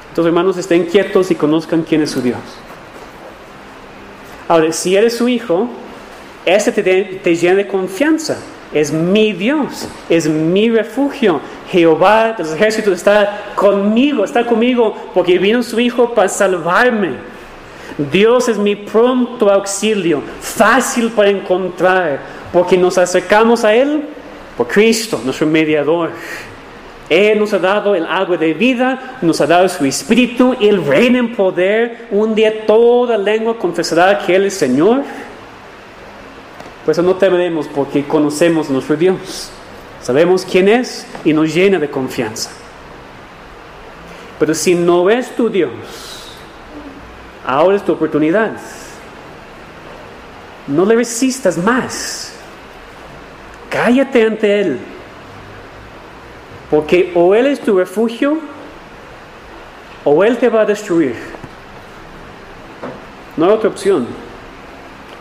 Entonces, 0.10 0.28
hermanos, 0.28 0.58
estén 0.58 0.86
quietos 0.86 1.32
y 1.32 1.36
conozcan 1.36 1.84
quién 1.84 2.02
es 2.02 2.12
su 2.12 2.22
Dios. 2.22 2.39
Ahora, 4.48 4.74
si 4.74 4.96
eres 4.96 5.17
su 5.17 5.30
hijo, 5.30 5.70
ese 6.46 6.72
te, 6.72 6.82
te 6.82 7.36
llena 7.36 7.56
de 7.56 7.67
confianza. 7.67 8.38
Es 8.74 8.91
mi 8.91 9.34
Dios, 9.34 9.88
es 10.10 10.28
mi 10.28 10.70
refugio. 10.70 11.39
Jehová 11.70 12.34
de 12.38 12.44
los 12.44 12.54
ejércitos 12.54 12.96
está 12.96 13.54
conmigo, 13.56 14.24
está 14.26 14.46
conmigo 14.46 14.96
porque 15.13 15.38
vino 15.38 15.62
su 15.62 15.80
Hijo 15.80 16.13
para 16.13 16.28
salvarme. 16.28 17.31
Dios 17.97 18.49
es 18.49 18.58
mi 18.58 18.75
pronto 18.75 19.51
auxilio, 19.51 20.21
fácil 20.39 21.12
para 21.12 21.30
encontrar, 21.30 22.19
porque 22.54 22.77
nos 22.77 22.97
acercamos 22.97 23.63
a 23.63 23.73
Él 23.73 24.04
por 24.58 24.67
Cristo, 24.67 25.19
nuestro 25.23 25.47
mediador. 25.47 26.12
Él 27.10 27.39
nos 27.39 27.51
ha 27.51 27.60
dado 27.60 27.93
el 27.93 28.06
agua 28.06 28.38
de 28.38 28.54
vida, 28.54 29.17
nos 29.21 29.41
ha 29.41 29.45
dado 29.45 29.67
su 29.67 29.84
espíritu, 29.84 30.56
Él 30.62 30.86
reina 30.86 31.19
en 31.19 31.36
poder. 31.36 32.08
Un 32.10 32.34
día 32.34 32.65
toda 32.65 33.17
lengua 33.17 33.58
confesará 33.58 34.17
que 34.19 34.34
Él 34.34 34.45
es 34.45 34.54
Señor. 34.54 35.04
Por 36.86 36.91
eso 36.93 37.01
no 37.01 37.15
temeremos 37.15 37.67
porque 37.67 38.06
conocemos 38.06 38.69
a 38.69 38.73
nuestro 38.73 38.95
Dios. 38.95 39.51
Sabemos 40.01 40.45
quién 40.49 40.69
es 40.69 41.06
y 41.25 41.34
nos 41.34 41.54
llena 41.54 41.80
de 41.80 41.89
confianza. 41.89 42.49
Pero 44.39 44.56
si 44.56 44.73
no 44.73 45.10
es 45.10 45.36
tu 45.36 45.49
Dios, 45.49 45.71
ahora 47.45 47.77
es 47.77 47.84
tu 47.84 47.93
oportunidad. 47.93 48.51
No 50.67 50.86
le 50.86 50.95
resistas 50.95 51.58
más. 51.58 52.34
Cállate 53.69 54.25
ante 54.25 54.62
Él. 54.62 54.80
Porque 56.69 57.12
o 57.15 57.36
Él 57.36 57.47
es 57.47 57.60
tu 57.60 57.77
refugio 57.77 58.39
o 60.04 60.23
Él 60.23 60.38
te 60.38 60.49
va 60.49 60.62
a 60.62 60.65
destruir. 60.65 61.15
No 63.38 63.45
hay 63.45 63.51
otra 63.51 63.69
opción. 63.69 64.08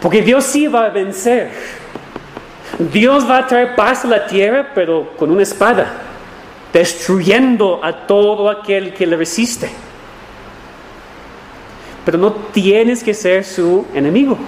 Porque 0.01 0.23
Dios 0.23 0.45
sí 0.45 0.67
va 0.67 0.87
a 0.87 0.89
vencer. 0.91 1.51
Dios 2.93 3.29
va 3.29 3.39
a 3.39 3.47
traer 3.47 3.75
paz 3.75 4.05
a 4.05 4.09
la 4.09 4.27
tierra, 4.27 4.71
pero 4.75 5.13
con 5.17 5.31
una 5.31 5.43
espada, 5.43 5.93
destruyendo 6.73 7.81
a 7.83 8.07
todo 8.07 8.49
aquel 8.49 8.95
que 8.95 9.07
le 9.07 9.17
resiste. 9.17 9.71
Pero 12.05 12.19
no 12.19 12.33
tienes 12.33 13.03
que 13.03 13.15
ser 13.15 13.45
su 13.45 13.87
enemigo. 13.95 14.39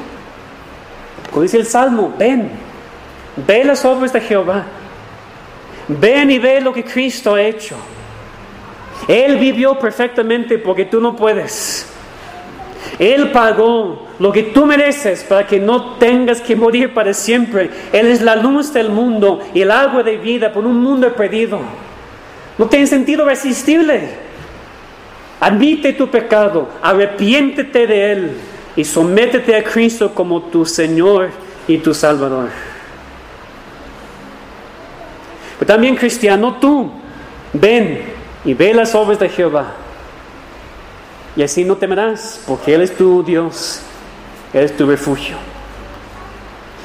Como 1.30 1.42
dice 1.42 1.58
el 1.58 1.66
Salmo, 1.66 2.14
ven, 2.18 2.50
ve 3.46 3.64
las 3.64 3.84
obras 3.84 4.12
de 4.12 4.20
Jehová 4.20 4.66
Ven 5.88 6.30
y 6.30 6.38
ve 6.38 6.60
lo 6.60 6.72
que 6.72 6.84
Cristo 6.84 7.34
ha 7.34 7.42
hecho. 7.42 7.76
Él 9.08 9.36
vivió 9.38 9.78
perfectamente 9.78 10.58
porque 10.58 10.84
tú 10.84 11.00
no 11.00 11.16
puedes. 11.16 11.88
Él 12.98 13.30
pagó 13.30 14.08
lo 14.18 14.32
que 14.32 14.44
tú 14.44 14.66
mereces 14.66 15.24
para 15.24 15.46
que 15.46 15.58
no 15.58 15.94
tengas 15.94 16.40
que 16.40 16.54
morir 16.54 16.94
para 16.94 17.12
siempre. 17.14 17.70
Él 17.92 18.06
es 18.06 18.22
la 18.22 18.36
luz 18.36 18.72
del 18.72 18.90
mundo 18.90 19.40
y 19.54 19.62
el 19.62 19.70
agua 19.70 20.02
de 20.02 20.18
vida 20.18 20.52
por 20.52 20.64
un 20.64 20.80
mundo 20.80 21.12
perdido. 21.14 21.60
No 22.58 22.66
tiene 22.66 22.86
sentido 22.86 23.24
resistible. 23.24 24.21
Admite 25.42 25.92
tu 25.94 26.08
pecado, 26.08 26.68
arrepiéntete 26.80 27.88
de 27.88 28.12
él 28.12 28.30
y 28.76 28.84
sométete 28.84 29.56
a 29.56 29.64
Cristo 29.64 30.14
como 30.14 30.40
tu 30.40 30.64
Señor 30.64 31.30
y 31.66 31.78
tu 31.78 31.92
Salvador. 31.92 32.48
Pero 35.58 35.66
también 35.66 35.96
cristiano 35.96 36.58
tú, 36.60 36.92
ven 37.54 38.02
y 38.44 38.54
ve 38.54 38.72
las 38.72 38.94
obras 38.94 39.18
de 39.18 39.28
Jehová. 39.28 39.72
Y 41.34 41.42
así 41.42 41.64
no 41.64 41.76
temerás, 41.76 42.40
porque 42.46 42.76
Él 42.76 42.82
es 42.82 42.96
tu 42.96 43.24
Dios, 43.24 43.80
Él 44.52 44.62
es 44.62 44.76
tu 44.76 44.86
refugio. 44.86 45.34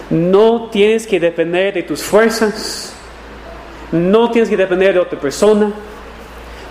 No 0.10 0.72
tienes 0.72 1.06
que 1.06 1.20
depender 1.20 1.76
de 1.76 1.84
tus 1.84 2.02
fuerzas, 2.02 2.92
no 3.92 4.32
tienes 4.32 4.50
que 4.50 4.58
depender 4.58 4.96
de 4.96 5.00
otra 5.00 5.20
persona, 5.20 5.72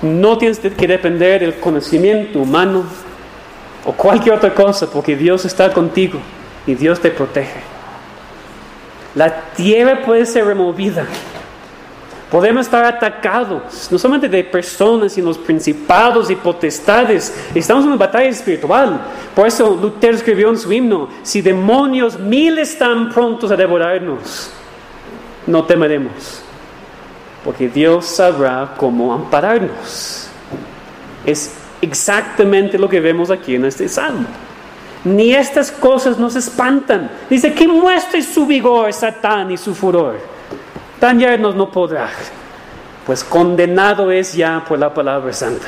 no 0.03 0.39
tienes 0.39 0.59
que 0.59 0.87
depender 0.87 1.41
del 1.41 1.55
conocimiento 1.57 2.41
humano 2.41 2.85
o 3.85 3.93
cualquier 3.93 4.35
otra 4.35 4.53
cosa, 4.55 4.91
porque 4.91 5.17
Dios 5.17 5.45
está 5.45 5.73
contigo 5.73 6.19
y 6.67 6.75
Dios 6.75 7.01
te 7.01 7.11
protege. 7.11 7.61
La 9.15 9.43
tierra 9.55 10.03
puede 10.05 10.27
ser 10.27 10.45
removida, 10.45 11.07
Podemos 12.31 12.67
estar 12.67 12.85
atacados, 12.85 13.89
no 13.89 13.99
solamente 13.99 14.29
de 14.29 14.43
personas, 14.43 15.13
sino 15.13 15.29
los 15.29 15.39
principados 15.39 16.29
y 16.29 16.35
potestades. 16.35 17.33
Estamos 17.55 17.85
en 17.85 17.91
una 17.91 17.99
batalla 17.99 18.29
espiritual. 18.29 19.01
Por 19.33 19.47
eso 19.47 19.79
Lutero 19.81 20.17
escribió 20.17 20.49
en 20.49 20.59
su 20.59 20.73
himno, 20.73 21.09
si 21.23 21.41
demonios 21.41 22.19
mil 22.19 22.59
están 22.59 23.11
prontos 23.11 23.53
a 23.53 23.57
devorarnos, 23.57 24.51
no 25.47 25.65
temeremos, 25.65 26.43
porque 27.47 27.69
Dios 27.69 28.05
sabrá 28.05 28.75
cómo 28.77 29.15
ampararnos. 29.15 30.29
Es 31.25 31.55
exactamente 31.81 32.79
lo 32.79 32.89
que 32.89 33.01
vemos 33.01 33.31
aquí 33.31 33.55
en 33.55 33.65
este 33.65 33.89
salmo. 33.89 34.27
Ni 35.05 35.33
estas 35.33 35.71
cosas 35.71 36.19
nos 36.19 36.37
espantan. 36.37 37.11
Dice 37.31 37.55
que 37.55 37.67
muestre 37.67 38.21
su 38.21 38.45
vigor 38.45 38.93
Satán 38.93 39.51
y 39.51 39.57
su 39.57 39.75
furor 39.75 40.37
dañarnos 41.01 41.55
no 41.55 41.71
podrá, 41.71 42.09
pues 43.05 43.23
condenado 43.23 44.11
es 44.11 44.35
ya 44.35 44.65
por 44.67 44.79
la 44.79 44.93
palabra 44.93 45.33
santa. 45.33 45.67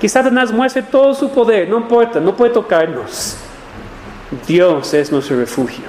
Que 0.00 0.08
Satanás 0.08 0.50
muestre 0.52 0.82
todo 0.82 1.14
su 1.14 1.30
poder, 1.30 1.68
no 1.68 1.76
importa, 1.76 2.20
no 2.20 2.34
puede 2.34 2.52
tocarnos. 2.52 3.36
Dios 4.46 4.94
es 4.94 5.12
nuestro 5.12 5.36
refugio. 5.36 5.84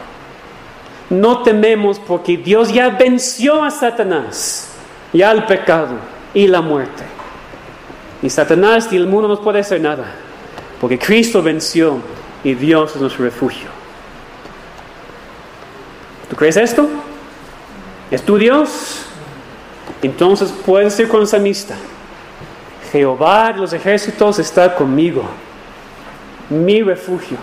No 1.09 1.43
tememos 1.43 1.99
porque 1.99 2.37
Dios 2.37 2.73
ya 2.73 2.89
venció 2.89 3.63
a 3.63 3.71
Satanás, 3.71 4.70
y 5.13 5.21
al 5.21 5.45
pecado 5.45 5.95
y 6.33 6.47
la 6.47 6.61
muerte. 6.61 7.03
Ni 8.21 8.29
Satanás 8.29 8.91
ni 8.91 8.97
el 8.97 9.07
mundo 9.07 9.27
nos 9.27 9.39
puede 9.39 9.59
hacer 9.59 9.81
nada, 9.81 10.13
porque 10.79 10.97
Cristo 10.97 11.41
venció 11.41 11.99
y 12.43 12.53
Dios 12.53 12.95
es 12.95 13.01
nuestro 13.01 13.25
refugio. 13.25 13.67
¿Tú 16.29 16.35
crees 16.35 16.57
esto? 16.57 16.87
¿Es 18.09 18.23
tu 18.23 18.37
Dios? 18.37 19.05
Entonces 20.01 20.53
puedes 20.65 20.93
ser 20.93 21.07
con. 21.07 21.25
Jehová 22.91 23.53
de 23.53 23.59
los 23.59 23.73
ejércitos 23.73 24.39
está 24.39 24.75
conmigo. 24.75 25.23
Mi 26.49 26.81
refugio 26.81 27.37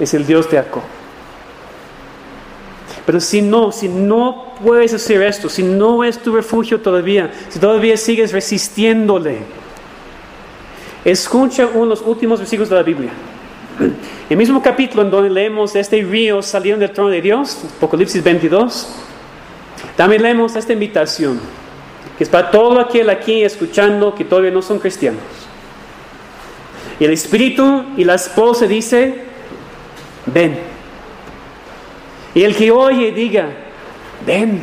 es 0.00 0.14
el 0.14 0.26
Dios 0.26 0.50
de 0.50 0.56
Jacob. 0.58 0.82
Pero 3.04 3.20
si 3.20 3.42
no, 3.42 3.72
si 3.72 3.88
no 3.88 4.54
puedes 4.62 4.94
hacer 4.94 5.22
esto, 5.22 5.48
si 5.48 5.62
no 5.62 6.04
es 6.04 6.18
tu 6.18 6.34
refugio 6.34 6.80
todavía, 6.80 7.32
si 7.48 7.58
todavía 7.58 7.96
sigues 7.96 8.32
resistiéndole, 8.32 9.38
escucha 11.04 11.66
uno 11.66 11.82
de 11.82 11.86
los 11.88 12.02
últimos 12.02 12.38
versículos 12.38 12.68
de 12.68 12.76
la 12.76 12.82
Biblia. 12.82 13.10
El 14.30 14.36
mismo 14.36 14.62
capítulo 14.62 15.02
en 15.02 15.10
donde 15.10 15.30
leemos 15.30 15.74
este 15.74 16.00
río 16.02 16.42
saliendo 16.42 16.86
del 16.86 16.94
trono 16.94 17.10
de 17.10 17.20
Dios, 17.20 17.64
Apocalipsis 17.76 18.22
22. 18.22 18.88
También 19.96 20.22
leemos 20.22 20.54
esta 20.54 20.72
invitación, 20.72 21.40
que 22.16 22.24
es 22.24 22.30
para 22.30 22.50
todo 22.50 22.78
aquel 22.78 23.10
aquí 23.10 23.42
escuchando 23.42 24.14
que 24.14 24.24
todavía 24.24 24.52
no 24.52 24.62
son 24.62 24.78
cristianos. 24.78 25.20
Y 27.00 27.04
el 27.04 27.12
Espíritu 27.12 27.84
y 27.96 28.04
la 28.04 28.14
esposa 28.14 28.66
dice, 28.66 29.24
ven. 30.26 30.71
Y 32.34 32.42
el 32.42 32.56
que 32.56 32.70
oye 32.70 33.12
diga, 33.12 33.48
ven. 34.26 34.62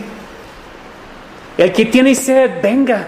El 1.58 1.72
que 1.72 1.86
tiene 1.86 2.16
sed, 2.16 2.62
venga. 2.62 3.08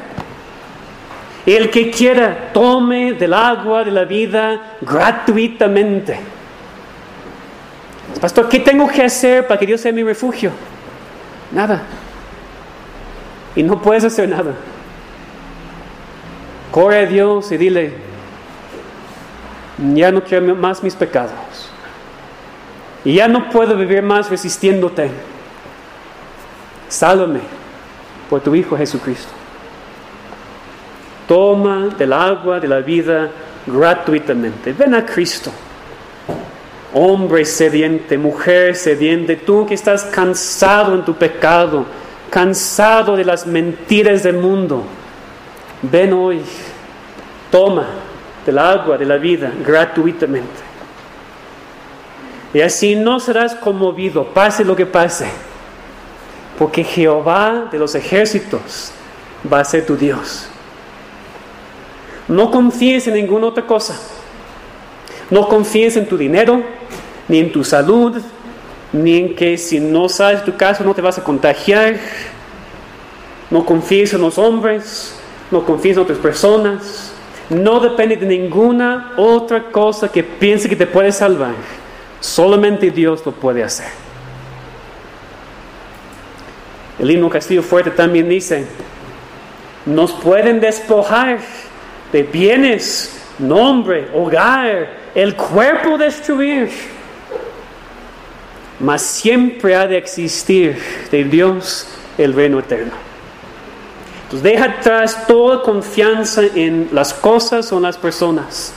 El 1.46 1.70
que 1.70 1.90
quiera, 1.90 2.52
tome 2.54 3.14
del 3.14 3.34
agua 3.34 3.84
de 3.84 3.92
la 3.92 4.06
vida 4.06 4.78
gratuitamente. 4.82 6.20
Pastor, 8.20 8.48
¿qué 8.50 8.60
tengo 8.60 8.88
que 8.88 9.04
hacer 9.04 9.48
para 9.48 9.60
que 9.60 9.66
Dios 9.66 9.82
sea 9.82 9.92
mi 9.92 10.04
refugio? 10.04 10.52
Nada 11.52 11.82
y 13.56 13.64
no 13.64 13.82
puedes 13.82 14.04
hacer 14.04 14.30
nada. 14.30 14.54
Corre 16.72 17.00
a 17.00 17.06
Dios 17.06 17.52
y 17.52 17.58
dile, 17.58 17.94
ya 19.94 20.12
no 20.12 20.24
quiero 20.24 20.56
más 20.56 20.82
mis 20.84 20.96
pecados. 20.96 21.71
Y 23.04 23.16
ya 23.16 23.28
no 23.28 23.50
puedo 23.50 23.76
vivir 23.76 24.02
más 24.02 24.30
resistiéndote. 24.30 25.10
Sálvame 26.88 27.40
por 28.30 28.42
tu 28.42 28.54
Hijo 28.56 28.78
Jesucristo. 28.78 29.32
toma 31.28 31.88
del 31.98 32.12
agua 32.12 32.60
de 32.60 32.68
la 32.68 32.80
vida 32.80 33.30
gratuitamente. 33.66 34.74
Ven 34.74 34.94
a 34.94 35.06
Cristo. 35.06 35.52
Hombre 36.94 37.46
sediente, 37.46 38.18
mujer 38.18 38.76
sediente, 38.76 39.38
tú 39.38 39.66
que 39.66 39.76
estás 39.76 40.04
cansado 40.04 40.94
en 40.94 41.06
tu 41.06 41.16
pecado, 41.16 41.86
cansado 42.30 43.16
de 43.16 43.24
las 43.24 43.48
mentiras 43.48 44.24
del 44.24 44.38
mundo, 44.38 44.84
ven 45.82 46.12
hoy, 46.12 46.42
toma 47.50 47.86
del 48.46 48.58
agua 48.58 48.98
de 48.98 49.06
la 49.06 49.16
vida 49.16 49.54
gratuitamente. 49.66 50.71
Y 52.54 52.62
así 52.62 52.96
no 52.96 53.20
serás 53.20 53.56
conmovido, 53.56 54.26
pase 54.34 54.66
lo 54.66 54.76
que 54.76 54.86
pase, 54.86 55.28
porque 56.58 56.84
Jehová 56.84 57.70
de 57.72 57.80
los 57.80 57.96
ejércitos 57.96 58.92
va 59.52 59.62
a 59.62 59.66
ser 59.66 59.86
tu 59.86 59.96
Dios. 59.96 60.48
No 62.28 62.52
confíes 62.52 63.08
en 63.08 63.16
ninguna 63.16 63.48
otra 63.48 63.66
cosa. 63.66 63.98
No 65.30 65.48
confíes 65.48 65.96
en 65.96 66.08
tu 66.08 66.18
dinero, 66.18 66.62
ni 67.28 67.40
en 67.40 67.52
tu 67.52 67.64
salud, 67.64 68.22
ni 68.92 69.18
en 69.18 69.36
que 69.36 69.58
si 69.58 69.80
no 69.80 70.10
sabes 70.10 70.44
tu 70.44 70.56
caso 70.56 70.84
no 70.84 70.94
te 70.94 71.02
vas 71.02 71.18
a 71.18 71.24
contagiar. 71.24 71.98
No 73.50 73.66
confíes 73.66 74.14
en 74.14 74.22
los 74.22 74.38
hombres, 74.38 75.16
no 75.52 75.66
confíes 75.66 75.96
en 75.96 76.04
otras 76.04 76.20
personas. 76.20 77.14
No 77.50 77.80
depende 77.80 78.16
de 78.16 78.26
ninguna 78.26 79.14
otra 79.18 79.72
cosa 79.72 80.10
que 80.10 80.24
piense 80.24 80.70
que 80.70 80.76
te 80.76 80.88
puede 80.88 81.12
salvar. 81.12 81.54
Solamente 82.22 82.92
Dios 82.92 83.26
lo 83.26 83.34
puede 83.34 83.64
hacer. 83.64 83.88
El 87.00 87.10
himno 87.10 87.30
Castillo 87.30 87.64
Fuerte 87.64 87.90
también 87.90 88.30
dice, 88.30 88.66
nos 89.88 90.12
pueden 90.12 90.60
despojar 90.60 91.40
de 92.14 92.22
bienes, 92.24 93.20
nombre, 93.40 94.08
hogar, 94.14 95.02
el 95.16 95.36
cuerpo 95.36 95.98
destruir, 95.98 96.70
mas 98.80 99.02
siempre 99.02 99.76
ha 99.76 99.88
de 99.88 99.98
existir 99.98 100.80
de 101.10 101.24
Dios 101.24 101.88
el 102.20 102.34
reino 102.34 102.60
eterno. 102.60 102.94
Entonces 104.24 104.44
deja 104.44 104.66
atrás 104.66 105.26
toda 105.28 105.64
confianza 105.64 106.44
en 106.56 106.90
las 106.92 107.14
cosas 107.14 107.72
o 107.72 107.78
en 107.78 107.84
las 107.84 107.98
personas 107.98 108.74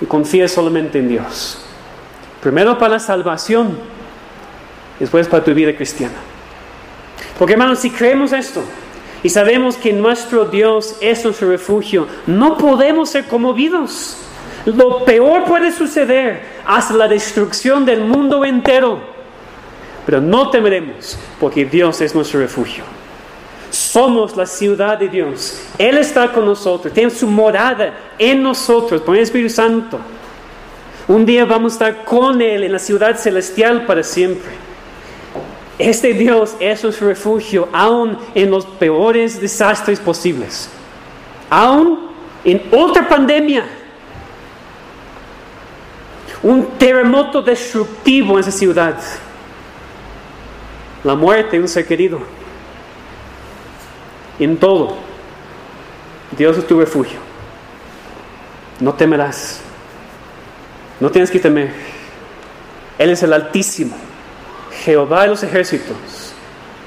y 0.00 0.04
confía 0.04 0.46
solamente 0.46 0.98
en 0.98 1.08
Dios. 1.08 1.65
Primero 2.46 2.78
para 2.78 2.92
la 2.92 2.98
salvación, 3.00 3.76
después 5.00 5.26
para 5.26 5.42
tu 5.42 5.52
vida 5.52 5.74
cristiana. 5.74 6.14
Porque 7.36 7.54
hermanos, 7.54 7.80
si 7.80 7.90
creemos 7.90 8.32
esto, 8.32 8.62
y 9.24 9.30
sabemos 9.30 9.76
que 9.76 9.92
nuestro 9.92 10.44
Dios 10.44 10.94
es 11.00 11.24
nuestro 11.24 11.50
refugio, 11.50 12.06
no 12.28 12.56
podemos 12.56 13.10
ser 13.10 13.26
conmovidos. 13.26 14.18
Lo 14.64 15.04
peor 15.04 15.42
puede 15.42 15.72
suceder 15.72 16.40
hasta 16.64 16.94
la 16.94 17.08
destrucción 17.08 17.84
del 17.84 18.04
mundo 18.04 18.44
entero. 18.44 19.00
Pero 20.04 20.20
no 20.20 20.48
temeremos 20.48 21.18
porque 21.40 21.64
Dios 21.64 22.00
es 22.00 22.14
nuestro 22.14 22.38
refugio. 22.38 22.84
Somos 23.72 24.36
la 24.36 24.46
ciudad 24.46 24.96
de 24.96 25.08
Dios. 25.08 25.62
Él 25.78 25.98
está 25.98 26.32
con 26.32 26.46
nosotros. 26.46 26.94
Tiene 26.94 27.10
su 27.10 27.26
morada 27.26 27.92
en 28.16 28.40
nosotros 28.40 29.00
por 29.00 29.16
el 29.16 29.22
Espíritu 29.22 29.52
Santo. 29.52 29.98
Un 31.08 31.24
día 31.24 31.44
vamos 31.44 31.72
a 31.72 31.74
estar 31.74 32.04
con 32.04 32.42
Él 32.42 32.64
en 32.64 32.72
la 32.72 32.80
ciudad 32.80 33.16
celestial 33.16 33.86
para 33.86 34.02
siempre. 34.02 34.50
Este 35.78 36.14
Dios 36.14 36.56
es 36.58 36.80
su 36.80 36.90
refugio 36.90 37.68
aún 37.72 38.18
en 38.34 38.50
los 38.50 38.66
peores 38.66 39.40
desastres 39.40 40.00
posibles. 40.00 40.68
Aún 41.48 42.10
en 42.44 42.62
otra 42.72 43.08
pandemia. 43.08 43.66
Un 46.42 46.66
terremoto 46.78 47.40
destructivo 47.40 48.34
en 48.34 48.40
esa 48.40 48.52
ciudad. 48.52 48.98
La 51.04 51.14
muerte 51.14 51.56
de 51.56 51.62
un 51.62 51.68
ser 51.68 51.86
querido. 51.86 52.18
En 54.40 54.56
todo. 54.56 54.96
Dios 56.36 56.58
es 56.58 56.66
tu 56.66 56.80
refugio. 56.80 57.18
No 58.80 58.92
temerás. 58.92 59.65
No 61.00 61.10
tienes 61.10 61.30
que 61.30 61.38
temer. 61.38 61.72
Él 62.98 63.10
es 63.10 63.22
el 63.22 63.32
Altísimo 63.32 63.94
Jehová 64.84 65.22
de 65.22 65.28
los 65.28 65.42
ejércitos 65.42 65.96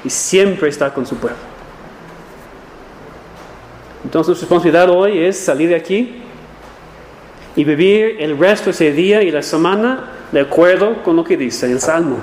y 0.04 0.10
siempre 0.10 0.70
está 0.70 0.94
con 0.94 1.06
su 1.06 1.16
pueblo. 1.18 1.38
Entonces 4.04 4.30
nuestra 4.30 4.46
responsabilidad 4.46 4.90
hoy 4.90 5.20
es 5.20 5.38
salir 5.38 5.70
de 5.70 5.76
aquí 5.76 6.22
y 7.56 7.64
vivir 7.64 8.18
el 8.20 8.38
resto 8.38 8.66
de 8.66 8.72
ese 8.72 8.92
día 8.94 9.22
y 9.22 9.32
la 9.32 9.44
semana 9.44 10.12
de 10.32 10.42
acuerdo 10.42 11.04
con 11.04 11.16
lo 11.16 11.24
que 11.24 11.36
dice 11.36 11.72
el 11.72 11.80
Salmo. 11.80 12.18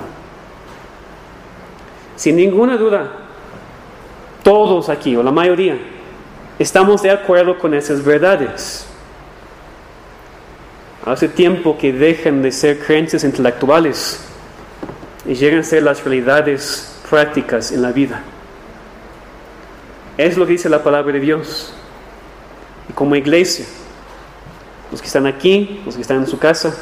Sin 2.17 2.37
ninguna 2.37 2.77
duda, 2.77 3.11
todos 4.43 4.89
aquí, 4.89 5.15
o 5.17 5.23
la 5.23 5.33
mayoría, 5.33 5.77
estamos 6.59 7.03
de 7.03 7.11
acuerdo 7.11 7.59
con 7.59 7.75
esas 7.75 8.03
verdades. 8.03 8.87
Hace 11.07 11.29
tiempo 11.29 11.79
que 11.79 11.93
dejan 11.93 12.43
de 12.43 12.51
ser 12.51 12.81
creencias 12.81 13.23
intelectuales 13.23 14.21
y 15.25 15.35
llegan 15.35 15.61
a 15.61 15.63
ser 15.63 15.85
las 15.85 16.03
realidades 16.03 17.01
prácticas 17.09 17.71
en 17.71 17.81
la 17.81 17.93
vida. 17.93 18.23
Es 20.19 20.37
lo 20.37 20.47
que 20.47 20.53
dice 20.53 20.69
la 20.69 20.83
palabra 20.83 21.13
de 21.13 21.21
Dios. 21.21 21.73
Y 22.89 22.93
como 22.93 23.15
iglesia, 23.15 23.67
los 24.91 25.01
que 25.01 25.07
están 25.07 25.27
aquí, 25.27 25.81
los 25.87 25.95
que 25.95 26.03
están 26.03 26.19
en 26.19 26.27
su 26.27 26.41
casa, 26.41 26.75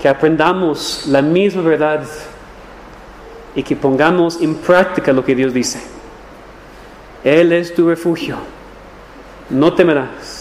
que 0.00 0.08
aprendamos 0.08 1.04
la 1.06 1.20
misma 1.20 1.60
verdad 1.60 2.06
y 3.54 3.62
que 3.62 3.76
pongamos 3.76 4.40
en 4.40 4.54
práctica 4.54 5.12
lo 5.12 5.22
que 5.22 5.34
Dios 5.34 5.52
dice. 5.52 5.78
Él 7.22 7.52
es 7.52 7.74
tu 7.74 7.86
refugio. 7.86 8.38
No 9.50 9.74
temerás. 9.74 10.33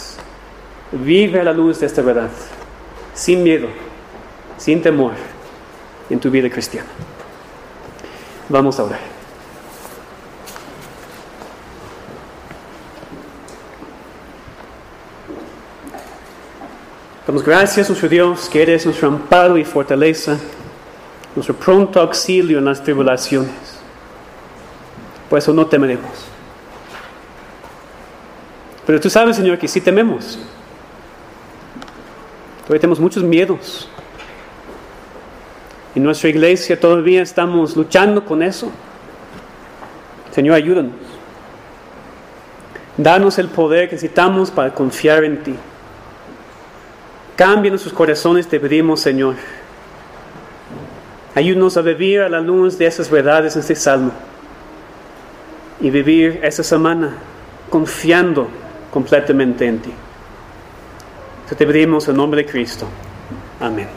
Vive 0.93 1.39
a 1.39 1.43
la 1.43 1.53
luz 1.53 1.79
de 1.79 1.87
esta 1.87 2.03
verdad, 2.03 2.29
sin 3.15 3.41
miedo, 3.41 3.67
sin 4.57 4.79
temor 4.79 5.13
en 6.07 6.19
tu 6.19 6.29
vida 6.29 6.49
cristiana. 6.51 6.87
Vamos 8.47 8.79
a 8.79 8.83
orar. 8.83 8.99
Damos 17.25 17.43
gracias, 17.43 17.89
nuestro 17.89 18.07
Dios, 18.07 18.47
que 18.47 18.61
eres 18.61 18.85
nuestro 18.85 19.07
amparo 19.07 19.57
y 19.57 19.65
fortaleza, 19.65 20.37
nuestro 21.35 21.55
pronto 21.55 21.99
auxilio 21.99 22.59
en 22.59 22.65
las 22.65 22.83
tribulaciones. 22.83 23.79
Por 25.27 25.39
eso 25.39 25.53
no 25.53 25.65
temeremos. 25.65 26.11
Pero 28.85 28.99
tú 28.99 29.09
sabes, 29.09 29.37
Señor, 29.37 29.57
que 29.57 29.67
sí 29.67 29.81
tememos. 29.81 30.37
Todavía 32.63 32.81
tenemos 32.81 32.99
muchos 32.99 33.23
miedos. 33.23 33.89
En 35.95 36.03
nuestra 36.03 36.29
iglesia 36.29 36.79
todavía 36.79 37.21
estamos 37.21 37.75
luchando 37.75 38.25
con 38.25 38.41
eso. 38.41 38.71
Señor, 40.31 40.55
ayúdanos. 40.55 40.93
Danos 42.97 43.37
el 43.37 43.49
poder 43.49 43.89
que 43.89 43.95
necesitamos 43.95 44.49
para 44.49 44.73
confiar 44.73 45.23
en 45.23 45.43
ti. 45.43 45.55
Cambia 47.35 47.69
nuestros 47.69 47.93
corazones, 47.93 48.47
te 48.47 48.59
pedimos, 48.59 49.01
Señor. 49.01 49.35
Ayúdanos 51.35 51.77
a 51.77 51.81
vivir 51.81 52.21
a 52.21 52.29
la 52.29 52.39
luz 52.39 52.77
de 52.77 52.85
esas 52.85 53.09
verdades 53.09 53.55
en 53.55 53.61
este 53.61 53.75
salmo. 53.75 54.11
Y 55.81 55.89
vivir 55.89 56.39
esta 56.43 56.63
semana 56.63 57.17
confiando 57.69 58.47
completamente 58.91 59.65
en 59.65 59.79
ti. 59.79 59.93
Te 61.49 61.65
pedimos 61.67 62.07
en 62.07 62.15
nombre 62.15 62.43
de 62.43 62.49
Cristo. 62.49 62.87
Amén. 63.59 63.87